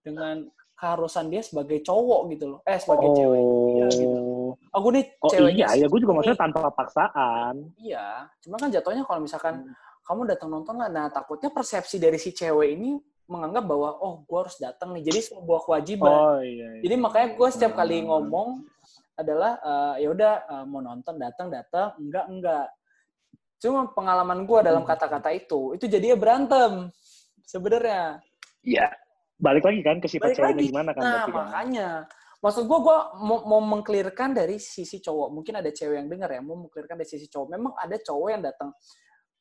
[0.00, 0.48] dengan
[0.84, 4.18] keharusan dia sebagai cowok gitu loh eh sebagai cewek Iya, gitu.
[4.20, 8.68] oh aku nih oh ceweknya iya ya gue juga maksudnya tanpa paksaan iya cuma kan
[8.68, 9.72] jatuhnya kalau misalkan Hmm.
[10.04, 14.36] kamu datang nonton lah nah takutnya persepsi dari si cewek ini menganggap bahwa oh gue
[14.36, 16.80] harus datang nih jadi sebuah kewajiban oh iya, iya.
[16.84, 18.12] Jadi makanya gue setiap kali Hmm.
[18.12, 18.48] ngomong
[19.16, 22.66] adalah eh, ya udah eh, mau nonton datang datang enggak enggak.
[23.56, 24.90] Cuma pengalaman gue dalam Hmm.
[24.92, 26.92] kata-kata itu itu jadinya berantem
[27.42, 28.20] sebenarnya.
[28.60, 28.92] Iya.
[29.34, 30.68] Balik lagi kan ke sifat Balik ceweknya lagi.
[30.70, 31.34] gimana kan Nah kan?
[31.34, 31.88] makanya
[32.38, 35.28] maksud gue gue mau, mau mengklirkan dari sisi cowok.
[35.32, 37.48] Mungkin ada cewek yang dengar ya mau mengklirkan dari sisi cowok.
[37.50, 38.70] Memang ada cowok yang datang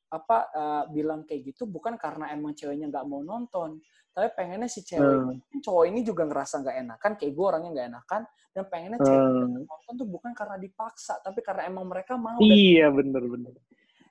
[0.07, 3.81] apa eh, bilang kayak gitu bukan karena emang ceweknya nggak mau nonton,
[4.13, 5.41] tapi pengennya si cewek Hmm.
[5.57, 8.21] cowok ini juga ngerasa nggak enakan kayak gue orangnya nggak enakan
[8.53, 9.65] dan pengennya cewek Hmm.
[9.65, 13.53] nonton tuh bukan karena dipaksa tapi karena emang mereka mau Iya bener bener.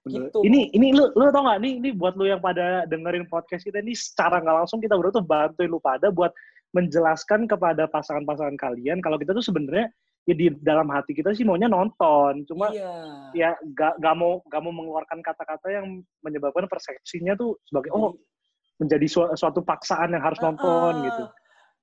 [0.02, 0.28] Bener.
[0.28, 0.38] Gitu.
[0.42, 3.78] Ini ini lu lu tau gak nih ini buat lu yang pada dengerin podcast kita
[3.78, 6.34] ini secara nggak langsung kita berdua tuh bantuin lu pada buat
[6.74, 9.92] menjelaskan kepada pasangan-pasangan kalian kalau kita tuh sebenarnya
[10.26, 12.94] ya di dalam hati kita sih maunya nonton cuma iya
[13.34, 18.14] ya gak, gak mau gak mau mengeluarkan kata-kata yang menyebabkan persepsinya tuh sebagai oh
[18.80, 21.24] menjadi su- suatu paksaan yang harus nonton Ah, gitu.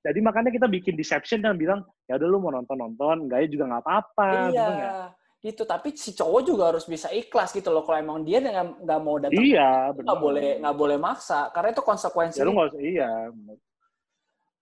[0.00, 3.48] Jadi makanya kita bikin deception dan bilang ya udah lu mau nonton nonton, enggak ya
[3.52, 4.94] juga nggak apa-apa, bener nggak?
[4.96, 5.64] iya gitu.
[5.64, 9.16] Tapi si cowok juga harus bisa ikhlas gitu loh kalau emang dia nggak nggak mau
[9.16, 11.48] datang Iya, nggak boleh nggak boleh maksa.
[11.50, 13.10] Karena itu konsekuensi Ya lu usah, iya.
[13.28, 13.56] bener.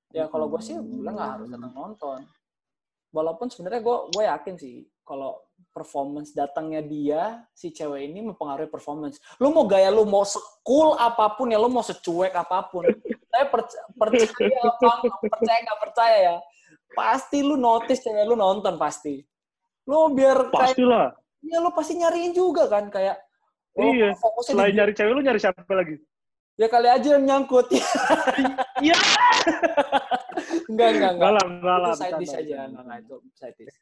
[0.09, 2.21] ya kalau gue sih bilang nggak harus datang nonton.
[3.11, 9.19] Walaupun sebenarnya gue gue yakin sih kalau performance datangnya dia si cewek ini mempengaruhi performance.
[9.37, 12.85] Lu mau gaya lu mau sekul apa pun ya lu mau secuek apa pun
[13.33, 16.37] saya perc- percaya apa nggak percaya nggak percaya ya
[16.91, 19.21] pasti lu notice cewek lu nonton pasti
[19.89, 21.07] lu biar kayak Pastilah.
[21.41, 23.17] ya lu pasti nyariin juga kan kayak
[23.81, 24.13] oh, Iya.
[24.45, 25.97] Selain nyari cewek lu nyari siapa lagi?
[26.59, 27.71] Ya kali aja yang nyangkut.
[28.79, 28.95] Iya.
[30.71, 31.31] enggak, enggak, Enggak enggak.
[31.35, 31.91] lah, enggak lah.
[31.91, 32.57] Itu side dish aja.
[32.67, 33.77] Enggak, enggak, itu side dish.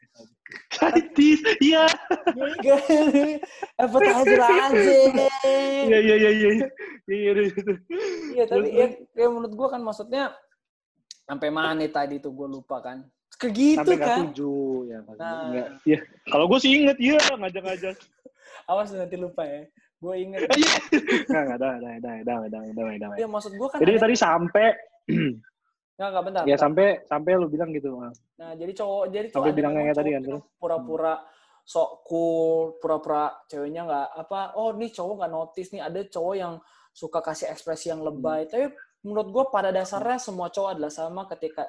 [0.72, 1.84] Side dish, iya.
[2.32, 2.80] Enggak,
[3.80, 4.72] appetizer aja.
[4.72, 6.30] Iya, iya, iya, iya.
[6.32, 6.68] Iya,
[7.08, 7.74] iya, iya.
[8.36, 8.66] Iya, tapi
[9.16, 10.32] ya, menurut gua kan maksudnya
[11.28, 13.04] sampai mana tadi tuh gua lupa kan.
[13.36, 14.18] Kayak gitu Sampai kan.
[14.32, 14.74] tujuh.
[14.88, 15.40] Ya, Nah.
[15.52, 15.68] enggak.
[15.84, 15.98] Iya.
[16.26, 17.16] Kalau gue sih inget, iya.
[17.36, 17.96] Ngajak-ngajak.
[18.72, 19.62] Awas nanti lupa ya.
[19.96, 20.40] Gue inget.
[20.56, 20.72] Iya.
[21.28, 22.58] Enggak, enggak, ada, ada, ada, ada,
[22.96, 23.06] ada.
[23.20, 24.66] Iya, maksud gua kan Jadi ada- tadi sampai,
[25.96, 26.42] Enggak, enggak bentar.
[26.42, 26.60] ya bentar.
[26.60, 27.88] sampai, sampai lu bilang gitu.
[28.36, 31.14] Nah, jadi cowok jadi tuh Sampai bilangnya kayak tadi cowok kan, pura-pura
[31.66, 36.54] sok cool, pura-pura ceweknya nggak apa, oh nih cowok nggak notice nih, ada cowok yang
[36.92, 38.44] suka kasih ekspresi yang lebay.
[38.44, 38.50] Hmm.
[38.52, 38.64] Tapi
[39.08, 41.64] menurut gue pada dasarnya semua cowok adalah sama ketika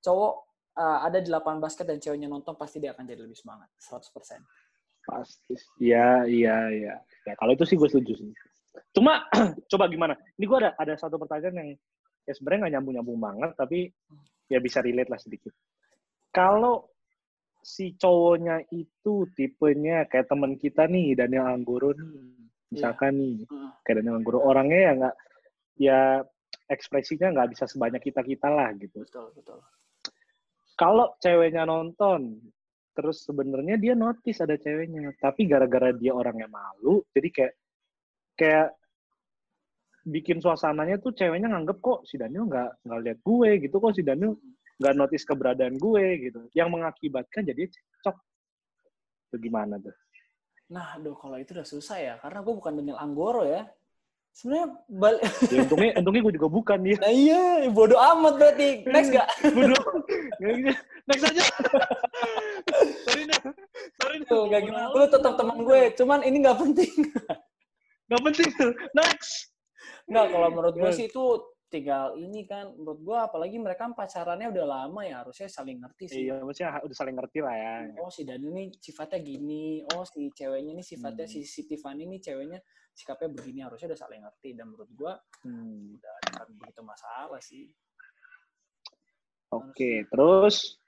[0.00, 0.32] cowok
[0.78, 4.42] uh, ada di lapangan basket dan ceweknya nonton pasti dia akan jadi lebih semangat, 100%.
[5.04, 5.54] Pasti.
[5.78, 6.94] Iya, iya, iya.
[7.28, 8.30] Ya, kalau itu sih gue setuju sih.
[8.96, 9.26] Cuma,
[9.70, 10.14] coba gimana?
[10.40, 11.70] Ini gue ada ada satu pertanyaan yang
[12.24, 13.78] ya sebenarnya nggak nyambung-nyambung banget, tapi
[14.48, 15.52] ya bisa relate lah sedikit.
[16.34, 16.88] Kalau
[17.64, 22.12] si cowoknya itu tipenya kayak teman kita nih, Daniel Anggoro nih,
[22.72, 23.70] misalkan nih, Heeh.
[23.84, 25.14] kayak Daniel Anggoro, orangnya ya nggak,
[25.80, 26.00] ya
[26.68, 29.04] ekspresinya nggak bisa sebanyak kita-kita lah gitu.
[29.04, 29.60] Betul, betul.
[30.74, 32.38] Kalau ceweknya nonton
[32.94, 37.54] terus sebenarnya dia notice ada ceweknya tapi gara-gara dia orangnya malu jadi kayak
[38.38, 38.68] kayak
[40.04, 43.76] bikin suasananya tuh ceweknya nganggep kok si Daniel nggak nggak lihat gue gitu?
[43.80, 44.36] Kok si Daniel
[44.76, 46.04] nggak notice keberadaan gue?
[46.28, 46.40] gitu.
[46.52, 48.16] Yang mengakibatkan jadi cocok
[49.32, 49.96] itu gimana tuh?
[50.70, 53.64] Nah, aduh kalau itu udah susah ya, karena gue bukan Daniel Anggoro ya.
[54.34, 55.22] Sebenarnya balik.
[55.54, 58.82] ya, untungnya untungnya gue juga bukan dia Nah iya, bodoh amat berarti.
[58.82, 59.28] Next gak?
[59.56, 59.82] bodoh
[61.06, 61.42] next aja
[63.06, 63.38] sorry nih
[64.00, 64.90] sorry nih Tuh, gak gimana.
[64.90, 66.92] Lu tetap teman gue, cuman ini nggak penting.
[68.10, 69.54] nggak penting tuh next
[70.04, 71.24] Nggak, kalau menurut gue sih itu
[71.74, 72.70] tinggal ini kan.
[72.78, 76.30] Menurut gue apalagi mereka pacarannya udah lama ya, harusnya saling ngerti sih.
[76.30, 80.30] iya maksudnya udah saling ngerti lah ya Oh si Daniel ini sifatnya gini, oh si
[80.30, 81.34] ceweknya ini sifatnya, Hmm.
[81.34, 82.62] si, si Tiffany ini ceweknya
[82.94, 84.54] sikapnya begini, harusnya udah saling ngerti.
[84.54, 85.98] Dan menurut gue Hmm.
[85.98, 87.66] udah bukan begitu masalah sih.
[89.50, 90.78] Oke, terus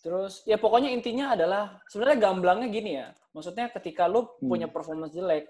[0.00, 3.12] Terus ya pokoknya intinya adalah sebenarnya gamblangnya gini ya.
[3.36, 4.48] Maksudnya ketika lu Hmm.
[4.48, 5.44] punya performance jelek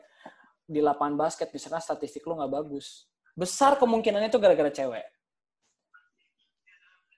[0.66, 5.06] di lapangan basket misalkan statistik lu nggak bagus, besar kemungkinannya itu gara-gara cewek.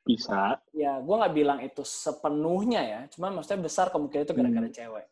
[0.02, 0.58] bisa.
[0.74, 3.00] Ya, gua nggak bilang itu sepenuhnya ya.
[3.06, 4.74] Cuma maksudnya besar kemungkinan itu gara-gara Hmm.
[4.74, 5.06] cewek.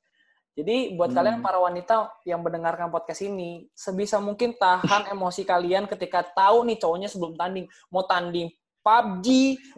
[0.59, 1.19] Jadi buat Hmm.
[1.23, 4.83] kalian para wanita yang mendengarkan podcast ini, sebisa mungkin tahan
[5.15, 8.51] emosi kalian ketika tahu nih cowoknya sebelum tanding mau tanding
[8.83, 9.27] PUBG,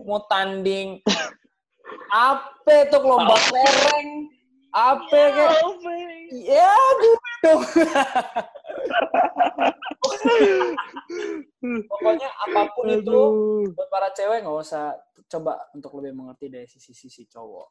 [0.01, 1.05] mau tanding
[2.09, 4.33] apa tuh lomba lereng,
[4.73, 5.61] apa kayak
[6.33, 6.73] ya
[7.05, 7.53] gitu.
[11.87, 13.21] Pokoknya apa pun itu
[13.73, 14.99] buat para cewek nggak usah
[15.31, 17.69] coba untuk lebih mengerti dari sisi-sisi cowok.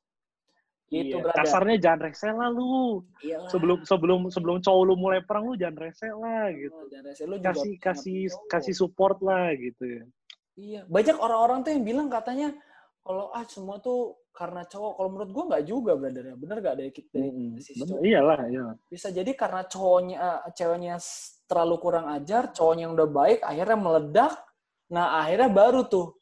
[0.91, 1.37] Gitu, Iya, brother.
[1.39, 2.99] kasarnya jangan rese lah lu.
[3.23, 3.47] Iyalah.
[3.47, 6.75] Sebelum sebelum sebelum cowok lu mulai perang lu jangan rese lah gitu.
[6.75, 7.23] Oh, jangan rese.
[7.23, 8.47] Lu juga Kasih kasih cowok.
[8.51, 10.03] kasih support lah gitu ya.
[10.59, 12.51] Iya, banyak orang-orang tuh yang bilang katanya
[13.01, 14.91] kalau ah semua tuh karena cowok.
[14.97, 16.23] Kalau menurut gua nggak juga, brother.
[16.31, 16.35] ya.
[16.37, 17.59] Bener nggak dari kita dari Mm-mm.
[17.59, 17.99] sisi cowok?
[18.01, 18.65] Iyalah, iya.
[18.87, 20.95] Bisa jadi karena cowoknya, eh, ceweknya
[21.49, 24.33] terlalu kurang ajar, cowoknya yang udah baik, akhirnya meledak.
[24.91, 26.15] Nah, akhirnya baru tuh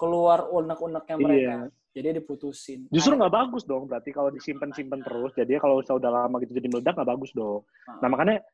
[0.00, 1.40] keluar unek-uneknya mereka.
[1.40, 1.58] Iya.
[1.90, 2.86] Jadi diputusin.
[2.88, 5.34] Justru nggak bagus dong berarti kalau disimpan-simpan terus.
[5.34, 7.66] Jadi kalau udah lama gitu jadi meledak nggak bagus dong.
[7.90, 7.98] Ah.
[8.06, 8.46] Nah makanya,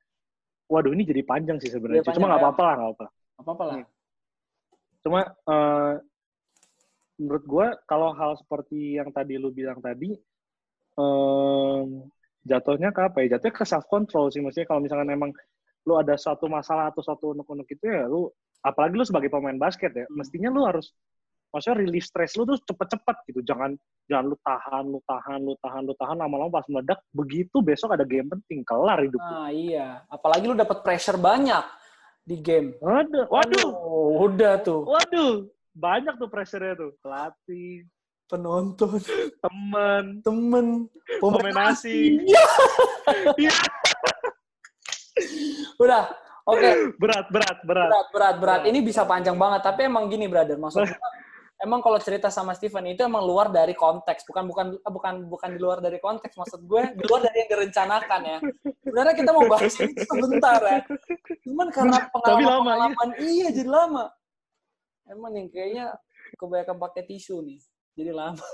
[0.73, 2.01] waduh ini jadi panjang sih sebenarnya.
[2.03, 2.45] Iya, Cuma nggak ya.
[2.49, 3.07] apa-apa lah, nggak apa-apa.
[3.37, 3.77] apa-apa lah.
[5.05, 5.93] Cuma eh,
[7.17, 10.13] menurut gue kalau hal seperti yang tadi lu bilang tadi,
[10.97, 11.87] em,
[12.43, 13.37] jatuhnya ke apa ya?
[13.37, 14.41] Jatuhnya ke self control sih.
[14.41, 15.31] Maksudnya kalau misalkan emang
[15.87, 18.27] lu ada suatu masalah atau suatu unek-unek itu ya lu,
[18.61, 20.19] apalagi lu sebagai pemain basket ya, Hmm.
[20.19, 20.91] mestinya lu harus
[21.55, 23.41] maksudnya relief stress lu tuh cepet-cepet gitu.
[23.41, 23.73] Jangan
[24.11, 28.03] jangan lu tahan, lu tahan, lu tahan, lu tahan lama-lama pas meledak begitu besok ada
[28.03, 29.17] game penting kelar hidup.
[29.17, 29.31] lu.
[29.31, 30.03] Nah, iya.
[30.11, 31.65] Apalagi lu dapat pressure banyak
[32.27, 32.75] di game.
[32.83, 34.83] Waduh, waduh, Oh, udah tuh.
[34.85, 35.47] waduh.
[35.77, 36.97] Banyak tuh pressure-nya tuh.
[37.05, 37.85] Pelatih,
[38.27, 38.99] Penonton,
[39.39, 40.67] temen, temen,
[41.23, 42.19] pemain asing.
[43.39, 43.55] Iya.
[45.79, 46.11] Udah.
[46.47, 47.87] Oke, Berat, berat, berat.
[47.91, 48.63] berat, berat, berat.
[48.67, 49.63] Ini bisa panjang banget.
[49.63, 50.59] Tapi emang gini, brother.
[50.59, 50.91] Maksudnya,
[51.67, 54.27] emang kalau cerita sama Steven itu emang luar dari konteks.
[54.27, 56.35] Bukan, bukan, bukan, bukan di luar dari konteks.
[56.35, 58.39] Maksud gue, di luar dari yang direncanakan ya.
[58.83, 60.79] Sebenarnya kita mau bahas ini sebentar ya.
[61.47, 62.35] Cuman karena Tapi lama, iya.
[62.43, 64.05] pengalaman-pengalaman, iya jadi lama.
[65.07, 65.95] Emang nih, kayaknya
[66.35, 67.63] kebanyakan pakai tisu nih.
[67.97, 68.43] Jadi lama.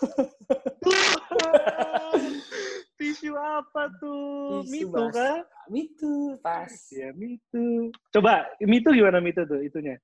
[3.01, 4.63] Tisu apa tuh?
[4.63, 5.43] Tisu Mitu kah?
[5.67, 6.71] Mitu pas.
[6.95, 7.91] Ya, Mitu.
[8.15, 9.99] Coba, Mitu gimana Mitu tuh itunya?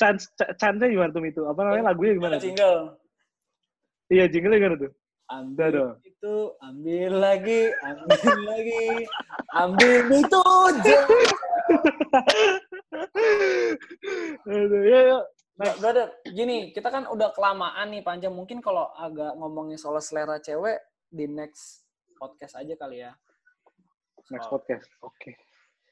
[0.00, 1.44] Chance, chance gimana tuh Mitu?
[1.44, 2.40] Apa namanya lagunya gimana?
[2.40, 2.96] Jingle.
[4.08, 4.92] Iya, jingle gimana tuh?
[5.30, 5.94] Ambil dong.
[6.02, 9.06] itu, ambil lagi, ambil lagi,
[9.54, 10.42] ambil itu.
[14.50, 15.22] Aduh, ya, ya.
[15.60, 18.32] Nah, brother, gini, kita kan udah kelamaan nih panjang.
[18.32, 21.84] Mungkin kalau agak ngomongin soal selera cewek di next
[22.16, 23.12] podcast aja kali ya.
[24.32, 24.88] Next Soal- podcast.
[25.04, 25.36] Oke.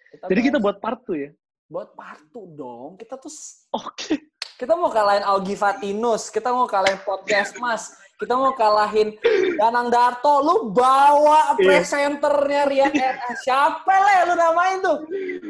[0.09, 1.31] kita Jadi kita buat part 2 ya?
[1.68, 2.96] buat partu dong.
[2.96, 3.28] Kita tuh
[3.76, 4.33] Oke.
[4.57, 9.12] kita mau kalahin Augie Fatinus, kita mau kalahin podcast Mas, kita mau kalahin
[9.61, 11.61] Danang Darto, lu bawa Iya.
[11.61, 14.98] presenternya Rian eh, siapa le lu namain tuh?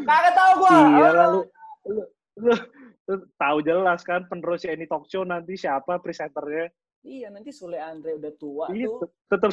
[0.03, 0.75] Kagak tahu gua.
[0.75, 1.41] Iya lalu
[1.87, 2.03] lu,
[2.43, 2.55] lu,
[3.35, 6.69] tahu jelas kan penerus ini talk show nanti siapa presenternya?
[7.01, 8.99] Iya, nanti Sule Andre udah tua Iya, tuh.
[9.27, 9.51] tetap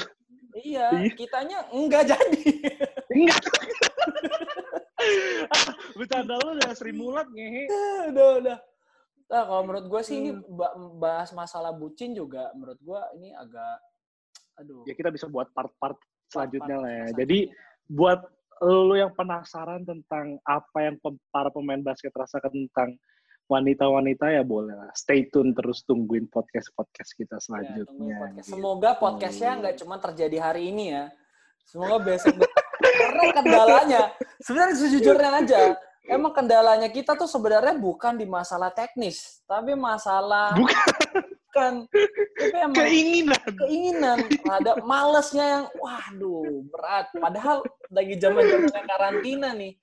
[0.56, 1.12] Iya, Iya.
[1.14, 2.42] kitanya enggak jadi.
[3.16, 3.42] enggak.
[5.96, 7.64] Bercanda lu udah Sri Mulat ngehe.
[8.10, 8.58] udah, udah.
[9.26, 10.42] Nah, kalau menurut gue sih ini Hmm.
[10.50, 13.78] ba- bahas masalah bucin juga menurut gue ini agak
[14.56, 14.82] aduh.
[14.86, 16.96] Ya kita bisa buat part-part selanjutnya lah ya.
[17.06, 17.18] selanjutnya.
[17.20, 17.38] Jadi
[17.86, 18.20] buat
[18.62, 20.96] lu yang penasaran tentang apa yang
[21.28, 22.90] para pemain basket rasakan tentang
[23.46, 24.90] wanita-wanita ya boleh lah.
[24.92, 28.16] Stay tune terus tungguin podcast-podcast kita Ya, tungguin selanjutnya.
[28.18, 28.36] podcast.
[28.42, 28.52] gitu.
[28.52, 31.06] Semoga podcastnya nggak cuma terjadi hari ini ya.
[31.64, 32.36] Semoga besok
[32.76, 34.02] karena kendalanya
[34.38, 35.60] sebenarnya sejujurnya aja
[36.06, 40.94] emang kendalanya kita tuh sebenarnya bukan di masalah teknis tapi masalah Bukan
[41.50, 41.74] bukan
[42.36, 43.42] tapi emang keinginan.
[43.58, 49.74] keinginan ada malesnya yang waduh berat padahal lagi zaman zaman karantina nih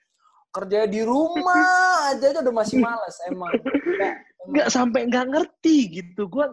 [0.53, 1.65] kerja di rumah
[2.13, 3.53] aja aja udah masih males emang
[4.43, 6.27] Nggak, sampai nggak ngerti gitu.
[6.27, 6.53] Gua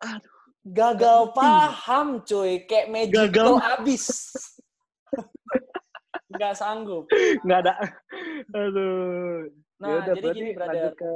[0.00, 3.52] aduh, gagal paham cuy kayak magical Gagal.
[3.78, 4.04] abis
[6.32, 7.04] nggak sanggup
[7.42, 7.74] nggak ada.
[8.50, 9.50] Aduh.
[9.76, 11.12] nah Yaudah, jadi gini brother ke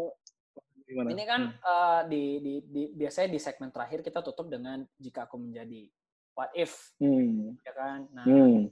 [0.85, 1.09] gimana?
[1.11, 5.41] ini kan eh, di, di, di biasanya di segmen terakhir kita tutup dengan jika aku
[5.41, 5.89] menjadi
[6.33, 7.57] what if Hmm.
[7.63, 8.69] ya kan nah Hmm.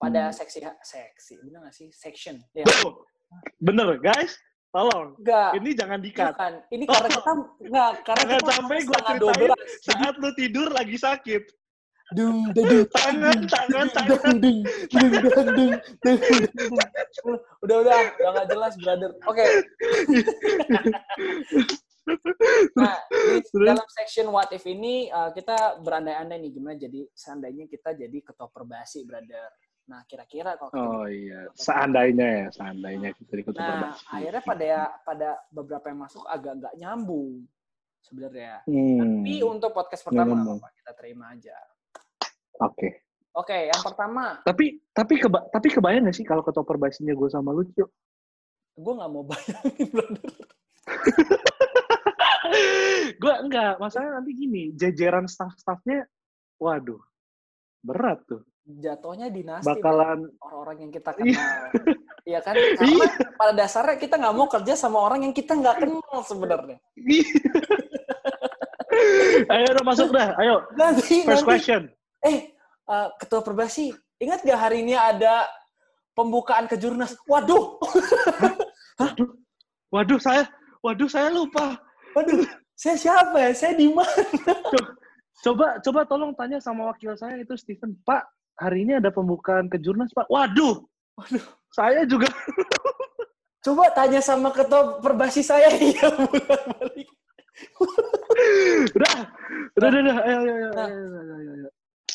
[0.00, 0.34] Pada Hmm.
[0.34, 2.64] seksi seksi bener nggak sih section ya.
[3.60, 4.34] Bener, guys.
[4.70, 5.18] Tolong.
[5.18, 6.30] enggak Ini jangan dikat.
[6.32, 9.86] bukan ini karena kita enggak karena Jangan kita sampai gue setengah ceritain 12.
[9.86, 11.42] saat lu tidur lagi sakit.
[12.10, 14.34] dung dung Tangan, tangan, tangan.
[14.42, 15.70] dung dung dung
[16.02, 16.18] dung
[17.62, 19.46] udah udah udah nggak jelas brother oke
[22.74, 22.96] nah
[23.30, 28.18] di dalam section what if ini uh, kita berandai-andai nih gimana jadi seandainya kita jadi
[28.24, 29.46] ketua perbasi brother
[29.90, 34.70] nah kira-kira kalau kita Oh iya, seandainya ya, seandainya kita ikut nah akhirnya pada
[35.02, 37.42] pada beberapa yang masuk agak nggak nyambung
[38.00, 38.98] sebenarnya Hmm.
[39.02, 41.58] tapi untuk podcast pertama apa kita terima aja
[42.62, 43.02] Oke.
[43.34, 47.50] oke yang pertama Tapi tapi keba tapi kebayang gak sih kalau ketua perbasinya gue sama
[47.50, 47.90] lu, Cuk?
[48.80, 50.30] gue nggak mau bayangin brother
[53.20, 56.08] gue enggak, masalahnya nanti gini, jajaran staff-staffnya,
[56.58, 56.98] waduh,
[57.84, 58.42] berat tuh.
[58.64, 61.24] Jatuhnya dinasti Bakalan, orang-orang yang kita Iya.
[61.24, 61.64] kenal.
[62.28, 62.54] Iya kan?
[62.54, 66.76] Karena pada dasarnya kita nggak mau kerja sama orang yang kita nggak kenal sebenarnya.
[69.50, 70.62] ayo udah masuk dah, ayo.
[70.76, 71.82] Nanti, First nanti question.
[72.20, 72.52] eh
[72.84, 75.48] eh, ketua perbasi, ingat gak hari ini ada
[76.12, 77.16] pembukaan kejurnas?
[77.24, 77.80] Waduh,
[79.00, 79.28] Waduh,
[79.88, 80.44] waduh saya,
[80.84, 81.80] waduh saya lupa.
[82.12, 82.44] waduh,
[82.76, 83.50] saya siapa ya?
[83.56, 84.12] Saya di mana?
[85.40, 87.96] Coba, coba tolong tanya sama wakil saya itu Steven.
[88.04, 88.28] Pak,
[88.60, 90.28] hari ini ada pembukaan kejurnas, Pak.
[90.28, 90.84] Waduh,
[91.16, 92.28] Waduh, saya juga.
[93.60, 96.08] coba tanya sama ketua perbasi saya ya
[96.70, 97.08] balik.
[98.94, 99.14] udah,
[99.76, 100.16] udah, udah, udah.
[100.20, 100.88] Ayo, ayo, ayo, Nah.
[100.88, 101.68] ayo, ayo, ayo, ayo.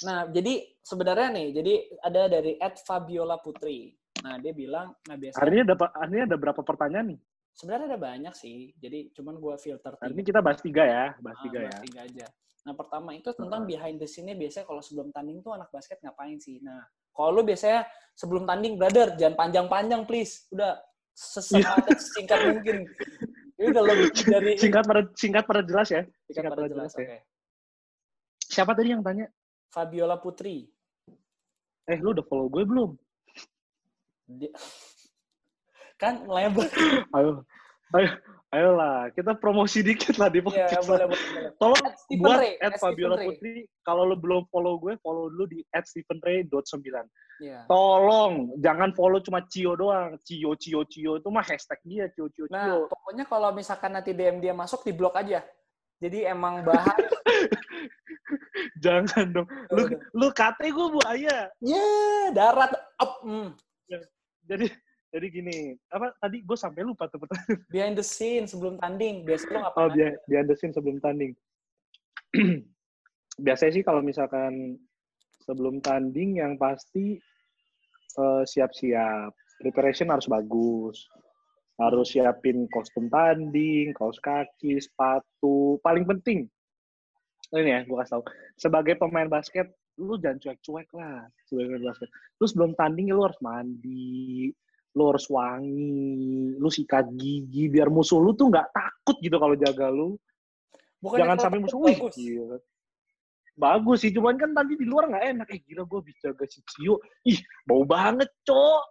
[0.04, 3.96] Nah, jadi sebenarnya nih, jadi ada dari Ed Fabiola Putri.
[4.22, 7.20] Nah, dia bilang, nah biasanya Hari ini ada, hari ini ada berapa pertanyaan nih?
[7.56, 8.76] sebenarnya ada banyak sih.
[8.76, 11.72] Jadi cuman gua filter Hari ini kita bahas tiga ya, bahas Ah, tiga ya.
[11.72, 12.26] bahas tiga aja.
[12.66, 16.42] Nah, pertama itu tentang behind the scene-nya biasanya kalau sebelum tanding tuh anak basket ngapain
[16.42, 16.58] sih?
[16.66, 16.82] Nah,
[17.14, 17.86] kalau lu biasanya
[18.18, 20.50] sebelum tanding, brother, jangan panjang-panjang, please.
[20.50, 20.82] Udah
[21.14, 22.78] sesingkat singkat mungkin.
[23.56, 26.04] Ini udah lebih dari Singkat pada singkat pada jelas ya.
[26.04, 26.90] singkat singkat pada pada jelas.
[26.92, 27.08] jelas ya.
[27.08, 27.18] Oke.
[28.52, 29.26] Siapa tadi yang tanya?
[29.72, 30.68] Fabiola Putri.
[31.88, 32.92] Eh, lu udah follow gue belum?
[34.28, 34.52] Dia-
[36.02, 36.68] kan lebar.
[37.16, 37.48] Ayo,
[37.96, 38.10] ayo,
[38.56, 39.12] ayolah.
[39.12, 40.88] Kita promosi dikit lah di Iya, podcast.
[40.88, 41.52] boleh, boleh, boleh.
[41.60, 43.28] Tolong At Stephen buat Ray, at Fabiola Stephen Ray.
[43.28, 43.54] Putri.
[43.84, 46.48] Kalau lu belum follow gue, follow dulu di at stephenray.9.
[47.44, 47.68] Iya.
[47.68, 50.16] Tolong, jangan follow cuma Cio doang.
[50.24, 51.20] Cio, Cio, Cio.
[51.20, 52.56] Itu mah hashtag dia, Cio, Cio, Cio.
[52.56, 55.44] Nah, pokoknya kalau misalkan nanti DM dia masuk, di blok aja.
[56.00, 56.96] Jadi emang bahaya.
[58.84, 59.48] Jangan dong.
[59.72, 59.84] Lu,
[60.16, 61.52] lu kate gue buaya.
[61.60, 61.88] Ya,
[62.32, 63.20] darat up.
[63.24, 63.52] Hmm.
[64.46, 64.70] jadi
[65.16, 65.58] jadi gini
[65.96, 67.64] apa tadi gue sampai lupa tuh pertanyaan.
[67.72, 69.88] Behind the scene sebelum tanding, biasa lu oh ngapain?
[69.96, 69.96] aja?
[69.96, 71.32] dia behind the scene sebelum tanding.
[73.48, 74.76] Biasanya sih kalau misalkan
[75.48, 77.16] sebelum tanding yang pasti
[78.20, 79.32] eh, siap-siap.
[79.64, 81.08] Preparation harus bagus.
[81.80, 85.80] Harus siapin kostum tanding kaos kaki sepatu.
[85.80, 86.52] Paling penting
[87.54, 88.24] ini ya gue kasih tau.
[88.60, 91.24] Sebagai pemain basket lu jangan cuek-cuek lah.
[91.48, 92.10] Sebagai pemain basket.
[92.42, 94.52] Lu sebelum tanding lu harus mandi
[94.96, 99.92] lu harus wangi lu sikat gigi biar musuh lu tuh nggak takut gitu kalau jaga
[99.92, 100.16] lu.
[101.04, 102.16] Bukannya jangan sampai musuh wih bagus.
[102.16, 102.58] gila.
[103.56, 105.48] bagus sih cuman kan nanti di luar nggak enak.
[105.52, 106.96] Eh gila gue bisa jaga si Cio.
[107.28, 108.84] Ih bau banget cok.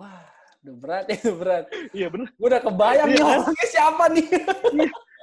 [0.00, 0.24] Wah,
[0.64, 1.64] udah berat ya, udah berat.
[1.92, 2.28] iya bener.
[2.36, 3.28] Gue udah kebayang nih Iya.
[3.36, 4.26] orangnya siapa nih.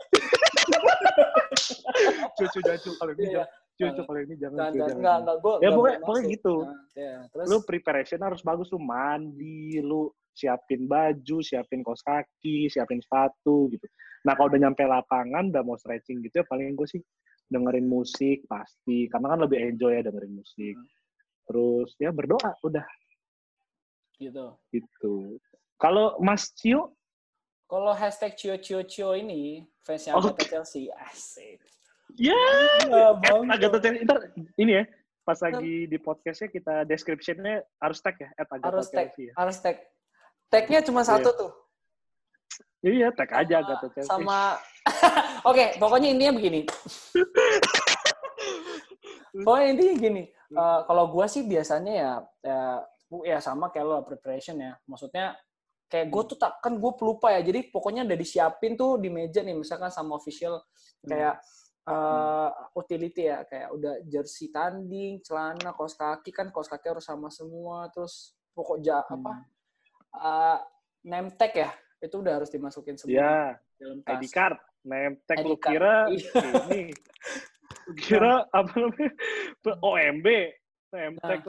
[2.37, 3.25] cucu jangan cu kalau ini
[3.77, 3.85] Iya.
[3.85, 4.97] jangan cucu kalau ini jangan cu, enggak, jangan.
[4.97, 5.37] enggak, enggak.
[5.37, 6.55] Gue Ya, pokoknya- pokoknya gitu.
[6.95, 10.01] ya, terus lu preparation harus bagus lu mandi lu
[10.33, 13.85] siapin baju siapin kaos kaki siapin sepatu gitu
[14.21, 17.01] nah kalau udah nyampe lapangan udah mau stretching gitu ya paling gue sih
[17.47, 20.77] dengerin musik pasti karena kan lebih enjoy ya dengerin musik
[21.43, 22.85] terus ya berdoa udah
[24.15, 24.57] gitu.
[24.69, 25.37] gitu
[25.77, 26.93] kalau Mas Cio
[27.65, 30.15] Kalau hashtag Cio Cio Cio ini fansnya.
[30.15, 31.59] Agatha Chelsea, asik.
[32.17, 33.41] Ya Ya, eh, bang.
[33.47, 34.17] Agatha Chelsea ntar
[34.55, 34.83] ini ya
[35.21, 39.33] pas lagi di podcastnya kita descriptionnya harus tag ya at Agatha Harus tag, Chelsea ya.
[39.35, 39.75] harus tag.
[40.47, 41.07] Tagnya cuma Iya.
[41.13, 41.51] satu tuh.
[42.79, 44.39] iya tag aja Sama- Agatha Chelsea Sama,
[45.49, 46.61] oke, pokoknya intinya begini.
[49.43, 50.23] pokoknya intinya gini.
[50.47, 52.59] eh, kalau gue sih biasanya ya, ya,
[53.27, 54.79] ya sama kayak lo preparation ya.
[54.87, 55.35] Maksudnya
[55.91, 57.43] kayak gue tuh tak kan gue pelupa ya.
[57.43, 60.63] Jadi pokoknya udah disiapin tuh di meja nih, misalkan sama official
[61.03, 61.43] kayak
[61.87, 67.31] eh, utility ya, kayak udah jersey tanding, celana, kaos kaki kan kaos kaki harus sama
[67.31, 67.87] semua.
[67.95, 69.31] Terus pokok ja, apa
[70.19, 70.59] eh,
[71.07, 71.71] name tag ya,
[72.03, 73.37] itu udah harus dimasukin semua ya
[73.79, 74.19] dalam tas.
[74.19, 75.73] ID card, name tag ID lu card.
[75.73, 76.41] kira Iya.
[76.67, 76.83] ini.
[78.03, 79.11] Kira apa namanya?
[79.79, 80.27] OMB,
[80.91, 81.39] name tag.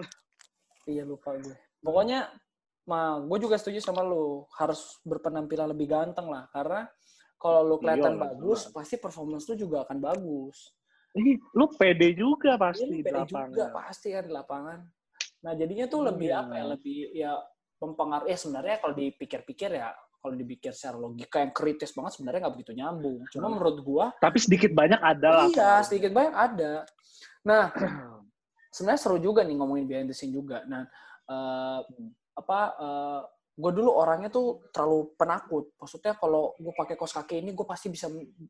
[0.86, 1.56] Iya lupa gue.
[1.82, 2.30] Pokoknya,
[2.86, 6.86] mah gue juga setuju sama lu harus berpenampilan lebih ganteng lah karena
[7.38, 10.74] kalau lu kelihatan Iyalah, bagus, pasti performance lu juga akan bagus.
[11.14, 13.48] Ih, lu pede juga Iya, pasti di pede lapangan.
[13.48, 14.78] juga pasti kan di lapangan.
[15.38, 16.40] Nah jadinya tuh lebih Iya.
[16.42, 16.64] apa ya?
[16.68, 17.32] Lebih ya
[17.78, 18.28] mempengaruhi.
[18.28, 22.72] Ya sebenarnya kalau dipikir-pikir ya, kalau dipikir secara logika yang kritis banget sebenarnya nggak begitu
[22.74, 23.22] nyambung.
[23.30, 23.54] Cuma Hmm.
[23.54, 25.46] menurut gua, Tapi sedikit banyak ada lah.
[25.48, 26.72] iya sedikit banyak ada.
[27.46, 27.70] Nah
[28.74, 30.66] sebenarnya seru juga nih ngomongin behind the scene juga.
[30.66, 30.84] Nah,
[31.24, 31.80] eh,
[32.34, 32.58] apa
[33.58, 35.74] gue dulu orangnya tuh terlalu penakut.
[35.74, 38.06] Maksudnya kalau gue pakai kaos kaki ini gue pasti bisa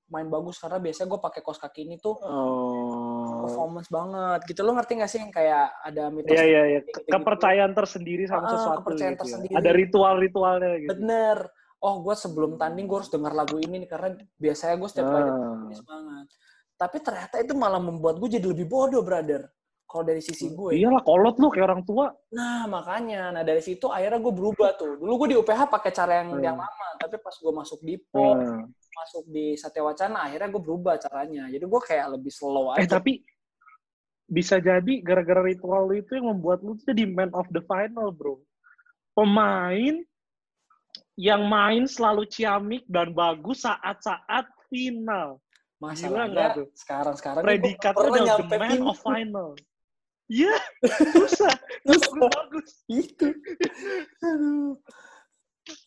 [0.07, 3.41] main bagus karena biasanya gue pakai kaos kaki ini tuh Oh.
[3.43, 4.45] performance banget.
[4.45, 6.81] Gitu lo ngerti gak sih yang kayak ada mitos Iya iya iya.
[6.83, 7.09] gitu-gitu.
[7.11, 9.23] Kepercayaan tersendiri sama Ah, sesuatu kepercayaan gitu ya.
[9.25, 9.53] tersendiri.
[9.57, 10.91] Ada ritual-ritualnya gitu.
[10.93, 11.39] Bener.
[11.79, 15.25] Oh, gue sebelum tanding gue harus denger lagu ini nih karena biasanya gue setiap kali
[15.25, 15.73] Ah.
[15.73, 16.27] semangat.
[16.77, 19.49] Tapi ternyata itu malah membuat gue jadi lebih bodoh, brother.
[19.89, 20.77] Kalau dari sisi gue.
[20.77, 22.13] Iyalah kolot lu kayak orang tua.
[22.37, 23.33] Nah, makanya.
[23.33, 25.01] Nah, dari situ akhirnya gue berubah tuh.
[25.01, 26.45] Dulu gue di UPH pakai cara yang Hmm.
[26.45, 28.63] yang lama, tapi pas gue masuk di PON, Hmm.
[28.69, 31.49] masuk di Satya Wacana, akhirnya gue berubah caranya.
[31.49, 33.01] Jadi gue kayak lebih slow Eh aja.
[33.01, 33.25] tapi
[34.29, 38.37] bisa jadi gara-gara ritual lu itu yang membuat lu jadi man of the final, bro.
[39.17, 40.05] Pemain
[41.17, 45.41] yang main selalu ciamik dan bagus saat-saat final.
[45.79, 48.91] Masalahnya nih gua Predikatnya udah the man final.
[48.91, 49.51] of final.
[50.29, 50.55] Iya,
[51.17, 51.53] susah.
[51.89, 52.71] Bagus, bagus.
[52.85, 53.33] Itu.
[54.21, 54.77] Aduh.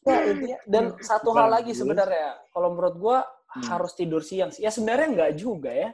[0.02, 3.18] Ya, intinya, dan satu hal lagi sebenarnya, kalau menurut gue
[3.52, 3.68] Hmm.
[3.68, 4.64] harus tidur siang sih.
[4.64, 5.92] Ya sebenarnya nggak juga ya.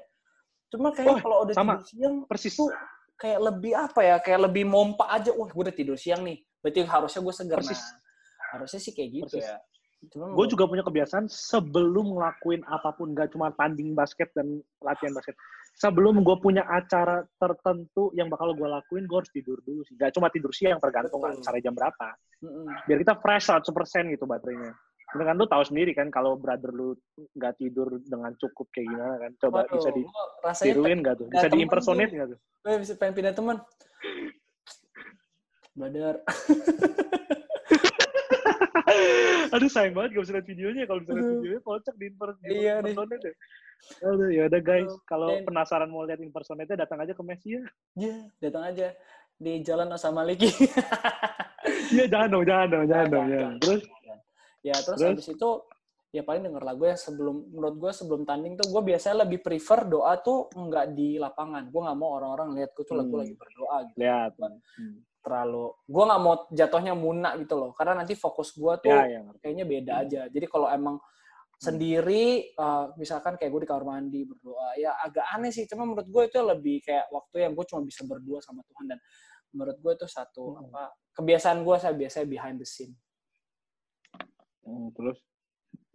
[0.70, 1.82] Cuma kayak Oh, kalau udah sama.
[1.82, 2.54] tidur siang, Persis.
[2.54, 2.70] tuh
[3.18, 6.86] kayak lebih apa ya kayak lebih mompa aja wah gue udah tidur siang nih berarti
[6.86, 7.82] harusnya gue segar Persis.
[7.82, 7.98] nah
[8.54, 9.50] harusnya sih kayak gitu Persis.
[9.50, 9.58] ya
[10.14, 14.46] Gue juga punya kebiasaan sebelum ngelakuin apa pun, gak cuma tanding basket dan
[14.78, 15.34] latihan basket.
[15.78, 19.94] Sebelum gue punya acara tertentu yang bakal gue lakuin, gue harus tidur dulu sih.
[19.94, 21.38] Gak cuma tidur siang, tergantung Betul.
[21.38, 22.08] acara jam berapa.
[22.90, 24.74] Biar kita fresh 100% gitu baterainya.
[25.08, 26.98] Dengan lu tahu sendiri kan, kalau brother lu
[27.38, 29.32] nggak tidur dengan cukup kayak gimana kan.
[29.40, 29.90] Coba Waduh, bisa
[30.66, 31.28] ditiruin nggak tuh?
[31.30, 32.40] Bisa diimpersonate nggak tuh?
[32.68, 33.58] gue bisa pengen pindah teman
[35.78, 36.20] brother
[39.52, 40.84] Aduh sayang banget gak bisa lihat videonya.
[40.86, 42.92] Kalau bisa lihat videonya, kocak di imper- di Iya nih.
[42.92, 43.34] impersonate ya.
[44.04, 44.92] Aduh, ya udah guys.
[45.06, 47.62] Kalau dan- penasaran mau lihat impersonate datang aja ke Messi ya.
[47.96, 48.88] ya datang aja
[49.38, 50.50] di jalan Osama Maliki
[51.88, 53.28] Iya, jangan dong, jangan dong, jangan dong.
[53.30, 53.48] Ya.
[53.62, 53.82] Terus,
[54.62, 55.10] ya terus, Terus?
[55.14, 55.50] habis itu
[56.18, 59.86] ya paling denger lagu ya sebelum menurut gue sebelum tanding tuh gue biasanya lebih prefer
[59.86, 63.22] doa tuh nggak di lapangan gue nggak mau orang-orang lihat gue tuh lagu Hmm.
[63.22, 64.32] lagi berdoa gitu Lihat.
[64.82, 64.98] Hmm.
[65.22, 69.22] terlalu gue nggak mau jatuhnya munak gitu loh karena nanti fokus gue tuh Ya, ya.
[69.38, 70.04] kayaknya beda Hmm.
[70.08, 70.98] aja jadi kalau emang
[71.58, 76.06] sendiri eh, misalkan kayak gue di kamar mandi berdoa ya agak aneh sih cuma menurut
[76.06, 79.00] gue itu lebih kayak waktu yang gue cuma bisa berdua sama Tuhan dan
[79.54, 80.62] menurut gue itu satu Hmm.
[80.70, 80.84] apa
[81.18, 82.94] kebiasaan gue saya biasanya behind the scene
[84.64, 85.16] Hmm, terus?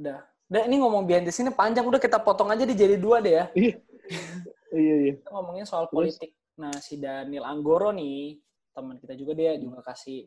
[0.02, 0.18] Udah
[0.52, 3.34] udah ini ngomong behind the scene panjang udah kita potong aja di jadi dua deh
[3.40, 3.74] ya Iya.
[4.74, 5.14] iya, iya.
[5.22, 5.96] kita ngomongin soal Terus?
[6.18, 6.30] politik.
[6.58, 8.36] Nah, si Daniel Anggoro nih,
[8.76, 10.26] teman kita juga dia juga kasih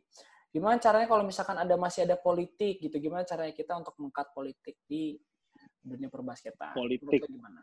[0.50, 4.80] gimana caranya kalau misalkan ada masih ada politik gitu, gimana caranya kita untuk mengkat politik
[4.88, 5.20] di
[5.84, 6.74] dunia perbasketan.
[6.74, 7.28] Politik.
[7.28, 7.62] Gimana?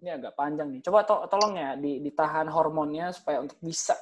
[0.00, 0.80] Ini agak panjang nih.
[0.86, 3.98] Coba to tolong ya di ditahan hormonnya supaya untuk bisa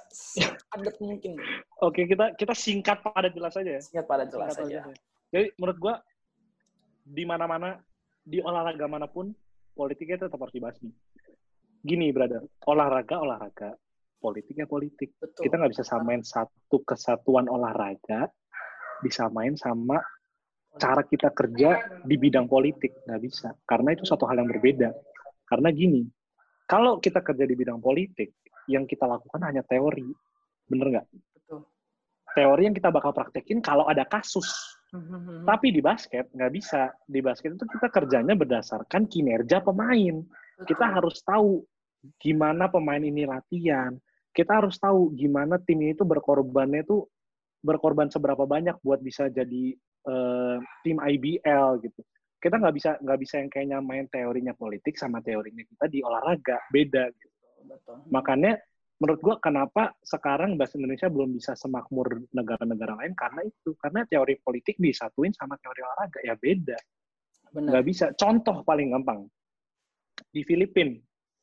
[0.70, 1.40] padat mungkin.
[1.82, 3.82] Oke, kita kita singkat pada jelas aja ya.
[3.82, 4.78] Singkat pada jelas Singkat aja.
[4.86, 4.94] aja.
[5.32, 5.94] Jadi menurut gua
[7.08, 7.80] di mana-mana
[8.20, 9.32] di olahraga mana pun
[9.72, 10.92] politiknya tetap harus dibasmi.
[11.80, 13.70] Gini, brother, olahraga olahraga,
[14.20, 15.16] politiknya politik.
[15.16, 15.48] Betul.
[15.48, 18.28] Kita nggak bisa samain satu kesatuan olahraga
[19.02, 20.02] disamain sama
[20.78, 24.94] cara kita kerja di bidang politik nggak bisa karena itu satu hal yang berbeda
[25.48, 26.02] karena gini
[26.68, 28.36] kalau kita kerja di bidang politik
[28.68, 30.06] yang kita lakukan hanya teori
[30.68, 31.66] bener nggak Betul.
[32.36, 35.44] teori yang kita bakal praktekin kalau ada kasus Hmm.
[35.44, 40.24] tapi di basket nggak bisa di basket itu kita kerjanya berdasarkan kinerja pemain
[40.66, 41.62] kita harus tahu
[42.18, 43.94] gimana pemain ini latihan.
[44.34, 47.06] Kita harus tahu gimana tim ini tuh berkorbannya tuh
[47.62, 49.74] berkorban seberapa banyak buat bisa jadi
[50.06, 52.00] eh, tim IBL gitu.
[52.38, 56.58] Kita nggak bisa nggak bisa yang kayaknya main teorinya politik sama teorinya kita di olahraga
[56.70, 57.10] beda.
[57.10, 57.34] Gitu.
[57.66, 57.96] Betul.
[58.14, 58.58] Makanya
[58.98, 64.34] menurut gua kenapa sekarang bahasa Indonesia belum bisa semakmur negara-negara lain karena itu karena teori
[64.42, 66.78] politik disatuin sama teori olahraga ya beda
[67.54, 67.68] Benar.
[67.80, 68.06] nggak bisa.
[68.12, 69.24] Contoh paling gampang
[70.34, 70.98] di Filipina,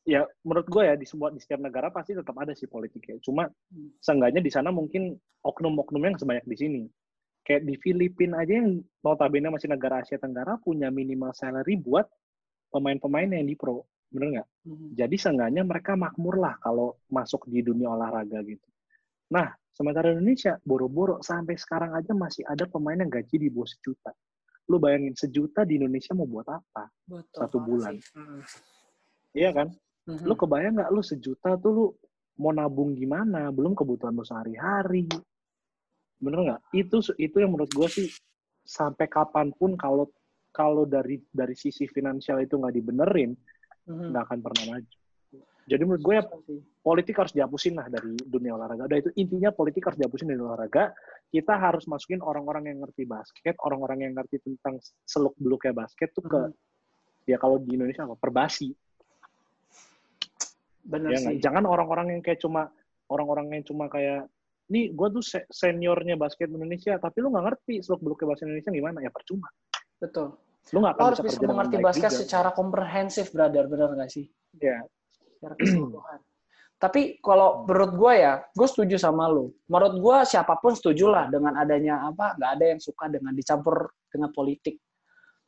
[0.06, 3.18] ya menurut gue ya di semua di setiap negara pasti tetap ada sih politiknya.
[3.24, 3.90] Cuma Hmm.
[4.04, 6.82] seenggaknya di sana mungkin oknum-oknumnya yang sebanyak di sini.
[7.46, 12.10] Kayak di Filipina aja yang notabene masih negara Asia Tenggara punya minimal salary buat
[12.74, 13.86] pemain-pemain yang di pro,
[14.16, 14.50] bener nggak?
[14.64, 14.90] Hmm.
[14.96, 18.64] Jadi seenggaknya mereka makmur lah kalau masuk di dunia olahraga gitu.
[19.36, 24.16] Nah, sementara Indonesia boro-boro sampai sekarang aja masih ada pemain yang gaji di bawah sejuta.
[24.72, 26.88] Lu bayangin sejuta di Indonesia mau buat apa?
[27.06, 27.40] Betul.
[27.44, 28.00] Satu bulan.
[28.16, 28.42] Hmm.
[29.36, 29.68] Iya kan?
[30.08, 30.24] Hmm.
[30.24, 31.86] Lu kebayang nggak lu sejuta tuh lu
[32.40, 33.52] mau nabung gimana?
[33.52, 35.12] Belum kebutuhan lu sehari-hari.
[36.24, 36.62] Bener nggak?
[36.72, 38.08] Itu itu yang menurut gue sih
[38.66, 40.10] sampai kapan pun kalau
[40.56, 43.36] kalau dari dari sisi finansial itu nggak dibenerin
[43.86, 44.10] Hmm.
[44.14, 44.96] nggak akan pernah maju.
[45.66, 46.24] Jadi menurut gue ya
[46.86, 48.86] politik harus dihapusin lah dari dunia olahraga.
[48.86, 50.94] Udah itu intinya politik harus dihapusin dari olahraga.
[51.34, 54.78] Kita harus masukin orang-orang yang ngerti basket, orang-orang yang ngerti tentang
[55.10, 56.54] seluk beluknya basket tuh ke Mhm.
[57.26, 58.78] ya kalau di Indonesia apa perbasi.
[60.86, 61.42] Benar Ya sih.
[61.42, 62.70] Jangan orang-orang yang kayak cuma
[63.10, 64.30] orang-orang yang cuma kayak
[64.70, 68.70] nih gue tuh se- seniornya basket Indonesia, tapi lu nggak ngerti seluk beluknya basket Indonesia
[68.70, 69.50] gimana ya percuma.
[69.98, 70.38] Betul.
[70.74, 72.20] Lu nggak akan harus bisa kerja dengan mengerti basket juga.
[72.26, 73.66] secara komprehensif, brother.
[73.70, 74.26] Benar nggak sih?
[74.58, 74.82] Ya.
[75.38, 76.20] Secara keseluruhan.
[76.76, 79.56] Tapi kalau menurut gue ya, gue setuju sama lo.
[79.72, 83.94] Menurut gue siapa pun setuju lah dengan adanya apa, nggak ada yang suka dengan dicampur
[84.12, 84.82] dengan politik.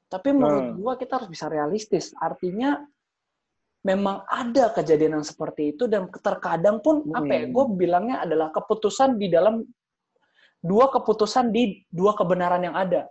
[0.07, 0.77] Tapi menurut Hmm.
[0.79, 2.15] gue kita harus bisa realistis.
[2.15, 2.79] Artinya
[3.83, 7.51] memang ada kejadian yang seperti itu dan terkadang pun apa ya, Hmm.
[7.51, 9.63] gue bilangnya adalah keputusan di dalam
[10.63, 13.03] dua keputusan di dua kebenaran yang ada.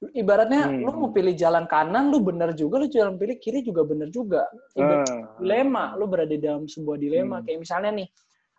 [0.00, 0.80] Ibaratnya Hmm.
[0.80, 4.48] lu mau pilih jalan kanan, lu bener juga, lu jalan pilih kiri juga bener juga.
[4.72, 5.36] Ibarat Ah.
[5.36, 7.38] dilema, lu berada dalam sebuah dilema.
[7.38, 7.44] Hmm.
[7.44, 8.08] Kayak misalnya nih,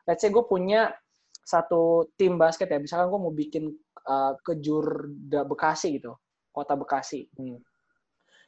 [0.05, 0.93] let's say gue punya
[1.41, 6.13] satu tim basket ya, misalkan gue mau bikin uh, kejur da- Bekasi gitu,
[6.49, 7.25] kota Bekasi.
[7.33, 7.57] Hmm.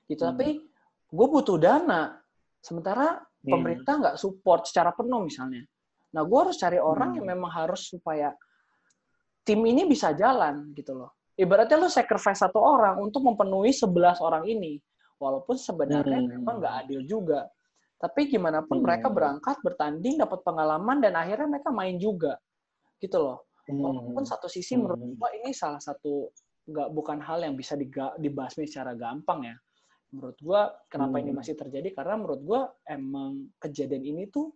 [0.06, 0.34] Gitu, Hmm.
[0.34, 0.62] tapi
[1.10, 2.22] gue butuh dana.
[2.62, 3.58] Sementara Hmm.
[3.58, 5.66] pemerintah nggak support secara penuh misalnya.
[6.14, 7.18] Nah, gue harus cari orang Hmm.
[7.22, 8.38] yang memang harus supaya
[9.42, 11.10] tim ini bisa jalan gitu loh.
[11.34, 14.78] Ibaratnya lo sacrifice satu orang untuk memenuhi 11 orang ini.
[15.18, 16.30] Walaupun sebenarnya Hmm.
[16.30, 17.50] memang nggak adil juga.
[17.98, 18.86] Tapi gimana pun Hmm.
[18.86, 22.38] mereka berangkat, bertanding, dapat pengalaman, dan akhirnya mereka main juga.
[23.00, 23.48] Gitu loh.
[23.64, 25.16] Walaupun satu sisi menurut Hmm.
[25.16, 26.28] gua ini salah satu
[26.64, 29.56] nggak bukan hal yang bisa diga- dibasmi secara gampang ya.
[30.12, 31.40] Menurut gua kenapa ini Hmm.
[31.42, 34.52] masih terjadi karena menurut gua emang kejadian ini tuh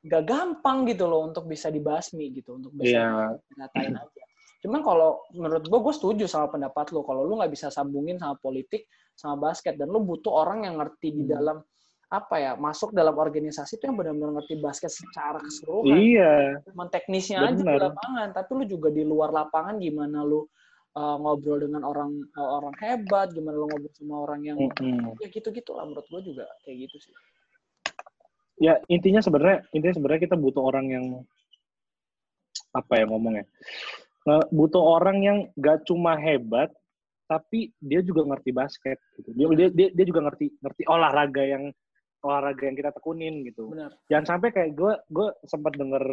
[0.00, 3.34] nggak gampang gitu loh untuk bisa dibasmi gitu untuk bisa Iya.
[3.58, 4.23] ngatain aja.
[4.64, 7.04] Cuman kalau menurut gue, gue setuju sama pendapat lo.
[7.04, 11.12] Kalau lu nggak bisa sambungin sama politik, sama basket, dan lu butuh orang yang ngerti
[11.12, 11.32] di Hmm.
[11.36, 11.58] dalam
[12.08, 15.98] apa ya, masuk dalam organisasi itu yang benar-benar ngerti basket secara keseluruhan.
[15.98, 16.32] Iya.
[16.64, 20.46] Cuman teknisnya aja di lapangan, tapi lu juga di luar lapangan gimana lu
[20.94, 25.18] uh, ngobrol dengan orang uh, orang hebat, gimana lo ngobrol sama orang yang Mm-mm.
[25.18, 27.14] ya gitu-gitu lah menurut gue juga kayak gitu sih.
[28.62, 31.06] Ya intinya sebenarnya intinya sebenarnya kita butuh orang yang
[32.70, 33.46] apa ya ngomongnya
[34.48, 36.72] butuh orang yang gak cuma hebat
[37.24, 39.32] tapi dia juga ngerti basket gitu.
[39.32, 41.64] Dia dia dia, juga ngerti ngerti olahraga yang
[42.20, 43.72] olahraga yang kita tekunin gitu.
[43.72, 43.92] Benar.
[44.12, 46.04] Jangan sampai kayak gue gue sempat denger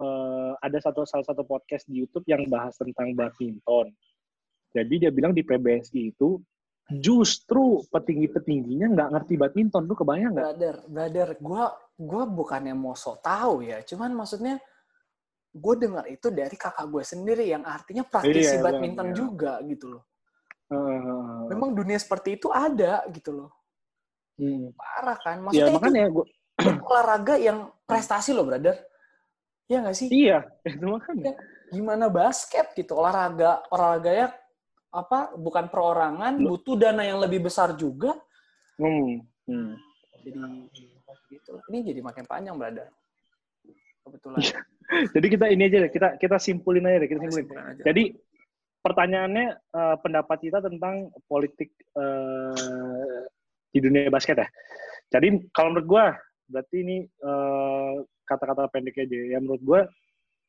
[0.00, 3.92] eh, ada satu salah satu podcast di YouTube yang bahas tentang badminton.
[4.76, 6.36] Jadi dia bilang di PBSI itu
[7.00, 9.88] justru petinggi-petingginya nggak ngerti badminton.
[9.88, 10.46] Lu kebayang nggak?
[10.52, 11.64] Brother, brother, gue
[11.96, 14.60] gua bukannya mau sok tahu ya, cuman maksudnya
[15.56, 19.16] gue dengar itu dari kakak gue sendiri yang artinya praktisi Iya, badminton iya.
[19.16, 20.02] juga gitu loh.
[20.66, 23.50] Eh, Memang dunia seperti itu ada gitu loh.
[24.36, 24.76] hmm.
[24.76, 25.36] Parah kan?
[25.38, 26.26] Ya Maksudnya itu makanya gue
[26.90, 28.76] olahraga yang prestasi loh, brother.
[29.66, 30.08] Iya nggak sih?
[30.12, 30.38] iya
[30.68, 31.34] itu makanya.
[31.72, 34.30] Gimana basket gitu, olahraga olahraganya
[34.94, 35.34] apa?
[35.34, 38.14] Bukan perorangan, butuh dana yang lebih besar juga.
[38.78, 39.24] Hmm.
[39.48, 39.74] Hmm.
[40.22, 40.30] Jadi
[41.30, 41.58] gitu.
[41.70, 42.86] Ini jadi makin panjang, brother.
[44.06, 44.38] Kebetulan.
[45.18, 47.44] Jadi kita ini aja deh, kita kita simpulin aja deh, kita simpulin.
[47.50, 47.82] Kesimpulan aja.
[47.90, 48.02] Jadi
[48.86, 53.20] pertanyaannya eh, pendapat kita tentang politik eh,
[53.74, 54.48] di dunia basket ya.
[55.10, 56.06] Jadi kalau menurut gua
[56.46, 57.94] berarti ini eh,
[58.30, 59.18] kata-kata pendek aja.
[59.34, 59.80] Ya menurut gua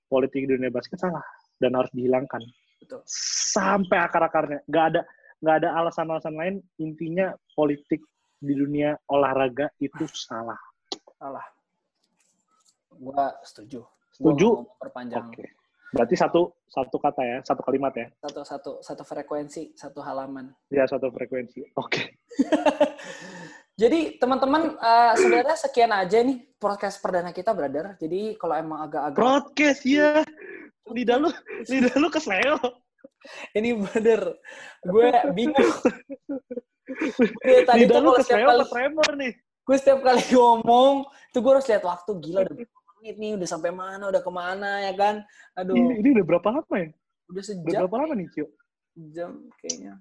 [0.05, 1.25] politik di dunia basket salah
[1.57, 2.39] dan harus dihilangkan
[2.85, 3.01] Betul.
[3.09, 4.61] sampai akar-akarnya.
[4.69, 5.01] Nggak ada
[5.41, 6.55] nggak ada alasan-alasan lain.
[6.77, 8.05] Intinya politik
[8.37, 10.57] di dunia olahraga itu salah.
[11.17, 11.56] Salah.
[12.97, 13.81] Gua setuju.
[14.13, 14.49] Setuju?
[14.65, 15.57] Gua perpanjang Oke.
[15.87, 18.07] Berarti satu satu kata ya, satu kalimat ya.
[18.19, 20.51] satu satu satu frekuensi, satu halaman.
[20.67, 21.63] Ya satu frekuensi.
[21.79, 22.19] Oke.
[23.81, 27.95] Jadi teman-teman eh, sebenarnya sekian aja nih podcast perdana kita, brother.
[28.01, 30.25] Jadi kalau emang agak-agak Broadcast ya.
[30.91, 31.29] Lidah lu,
[31.71, 32.57] lidah lu kesleo.
[33.59, 34.39] ini brother,
[34.87, 35.71] gue bingung.
[37.43, 39.33] Gue tadi Lidah tuh lu kesleo tremor nih.
[39.67, 42.55] gue setiap kali ngomong, itu gue harus lihat waktu gila udah
[42.99, 45.15] menit nih, udah sampai mana, udah ke mana ya kan?
[45.57, 46.89] Aduh, Ini, ini udah berapa lama ya?
[46.89, 46.95] udah
[47.27, 48.47] Udah sejam, berapa lama nih, Cio?
[49.13, 49.31] jam
[49.61, 49.93] kayaknya.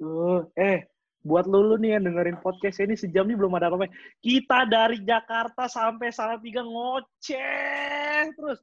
[0.00, 0.88] Tuh, eh,
[1.20, 3.90] buat lu, lu nih yang dengerin podcast ini sejam nih belum ada apa-apa.
[4.22, 8.60] Kita dari Jakarta sampai Salatiga ngoceh terus.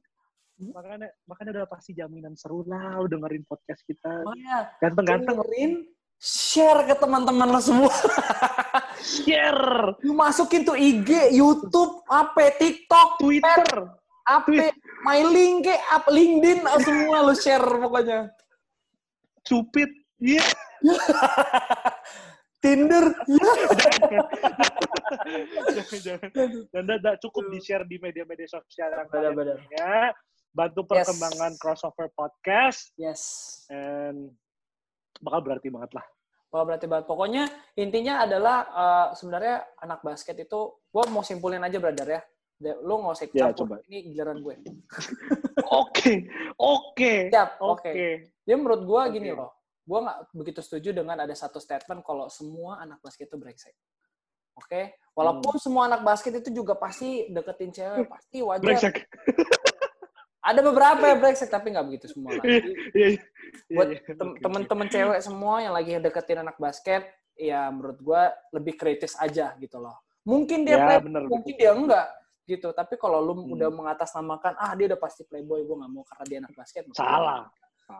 [0.54, 4.22] Makanya makanya udah pasti jaminan seru lah lu dengerin podcast kita.
[4.22, 5.72] Makanya Ganteng-ganteng dengerin,
[6.24, 7.92] share ke teman-teman lo semua.
[9.04, 13.92] share Lu masukin tuh IG, YouTube, apa, TikTok, Twitter.
[14.24, 14.72] apa,
[15.04, 18.32] my link, ke, apa, LinkedIn, semua lu share pokoknya.
[19.44, 19.92] Cupid.
[20.16, 20.40] Iya.
[22.64, 23.52] Tinder, ya.
[25.68, 26.28] jangan, jangan.
[26.72, 29.56] Dan dah- dah cukup di-share di media-media sosial yang kalian Benar-benar.
[29.60, 29.92] punya.
[30.48, 30.88] Bantu Yes.
[30.88, 32.88] perkembangan crossover podcast.
[32.96, 33.20] Yes.
[33.68, 34.32] And
[35.20, 36.06] bakal berarti banget lah.
[36.54, 37.06] Wah, berarti banget.
[37.10, 37.44] Pokoknya
[37.74, 42.22] intinya adalah eh, sebenarnya anak basket itu, gue mau simpulin aja, brother ya.
[42.86, 43.58] Lu nggak usah ikut Ya, campur.
[43.66, 43.74] coba.
[43.90, 44.54] Ini giliran gue.
[45.74, 47.88] Oke, oke, Siap, oke.
[47.90, 48.04] oke.
[48.46, 49.40] Dia menurut gue gini Oke.
[49.42, 49.50] loh.
[49.82, 53.74] Gue nggak begitu setuju dengan ada satu statement kalau semua anak basket itu brengsek.
[54.54, 54.94] Oke?
[55.18, 58.06] Walaupun semua anak basket itu juga pasti deketin cewek.
[58.06, 58.62] Pasti wajar.
[58.62, 58.94] Brengsek.
[60.44, 62.44] Ada beberapa yang brengsek, tapi nggak begitu semua lah.
[62.44, 63.20] Iya, Jadi, iya, iya.
[63.72, 63.88] buat
[64.44, 69.80] temen-temen cewek semua yang lagi deketin anak basket, ya menurut gua lebih kritis aja gitu
[69.80, 70.04] loh.
[70.28, 72.06] Mungkin dia Ya, playboy, bener, mungkin dia enggak
[72.44, 72.68] gitu.
[72.76, 73.56] Tapi kalau lu Hmm.
[73.56, 76.82] udah mengatasnamakan, ah dia udah pasti playboy, gua nggak mau karena dia anak basket.
[76.92, 77.42] gua Salah.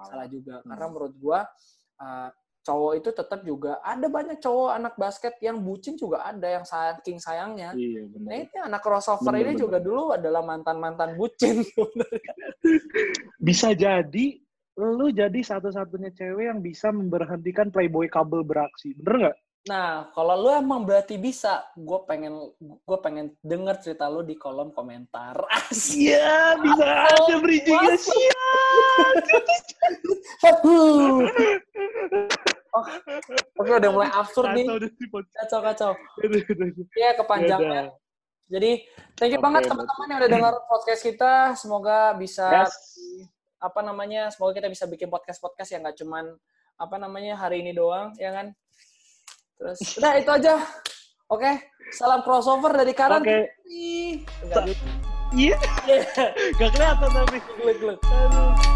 [0.04, 0.60] Salah juga.
[0.60, 0.68] Hmm.
[0.68, 1.48] Karena menurut gua
[1.96, 2.28] uh,
[2.64, 7.20] cowok itu tetap juga ada banyak cowok anak basket yang bucin juga ada yang saking
[7.20, 7.76] sayangnya.
[7.76, 8.48] Iya, Nah benar.
[8.48, 9.62] ini anak crossover Bener, ini bener.
[9.68, 11.60] juga dulu adalah mantan-mantan bucin.
[13.46, 14.26] Bisa jadi
[14.74, 18.90] lu jadi satu-satunya cewek yang bisa memberhentikan playboy kabel beraksi.
[18.98, 19.36] Bener nggak?
[19.64, 24.68] Nah, kalau lu emang berarti bisa, gue pengen gue pengen denger cerita lu di kolom
[24.76, 25.40] komentar.
[25.96, 27.96] Iya, bisa aja bridgingnya.
[30.52, 31.24] Aduh.
[32.74, 32.82] Oh,
[33.62, 34.66] Oke, udah mulai absurd nih.
[34.66, 35.22] Kacau.
[35.30, 35.90] Kacau kacau.
[36.26, 36.86] Aduh, aduh, aduh.
[36.98, 37.84] Ya kepanjangan.
[38.50, 38.82] Jadi,
[39.14, 41.54] thank you Oke, banget teman-teman yang udah dengar podcast kita.
[41.54, 42.74] Semoga bisa Yes.
[43.62, 44.26] apa namanya?
[44.34, 46.34] Semoga kita bisa bikin podcast-podcast yang nggak cuman
[46.74, 48.50] apa namanya hari ini doang, ya kan?
[49.58, 50.54] Terus udah itu aja.
[51.30, 51.50] Oke,
[51.94, 53.22] salam crossover dari Karan.
[53.22, 53.48] Oke.
[54.44, 54.64] Enggak
[55.34, 56.02] Iya, Iya.
[56.62, 57.38] gak kelihatan tapi.
[57.58, 57.98] Glek, glek.
[58.06, 58.73] Aduh.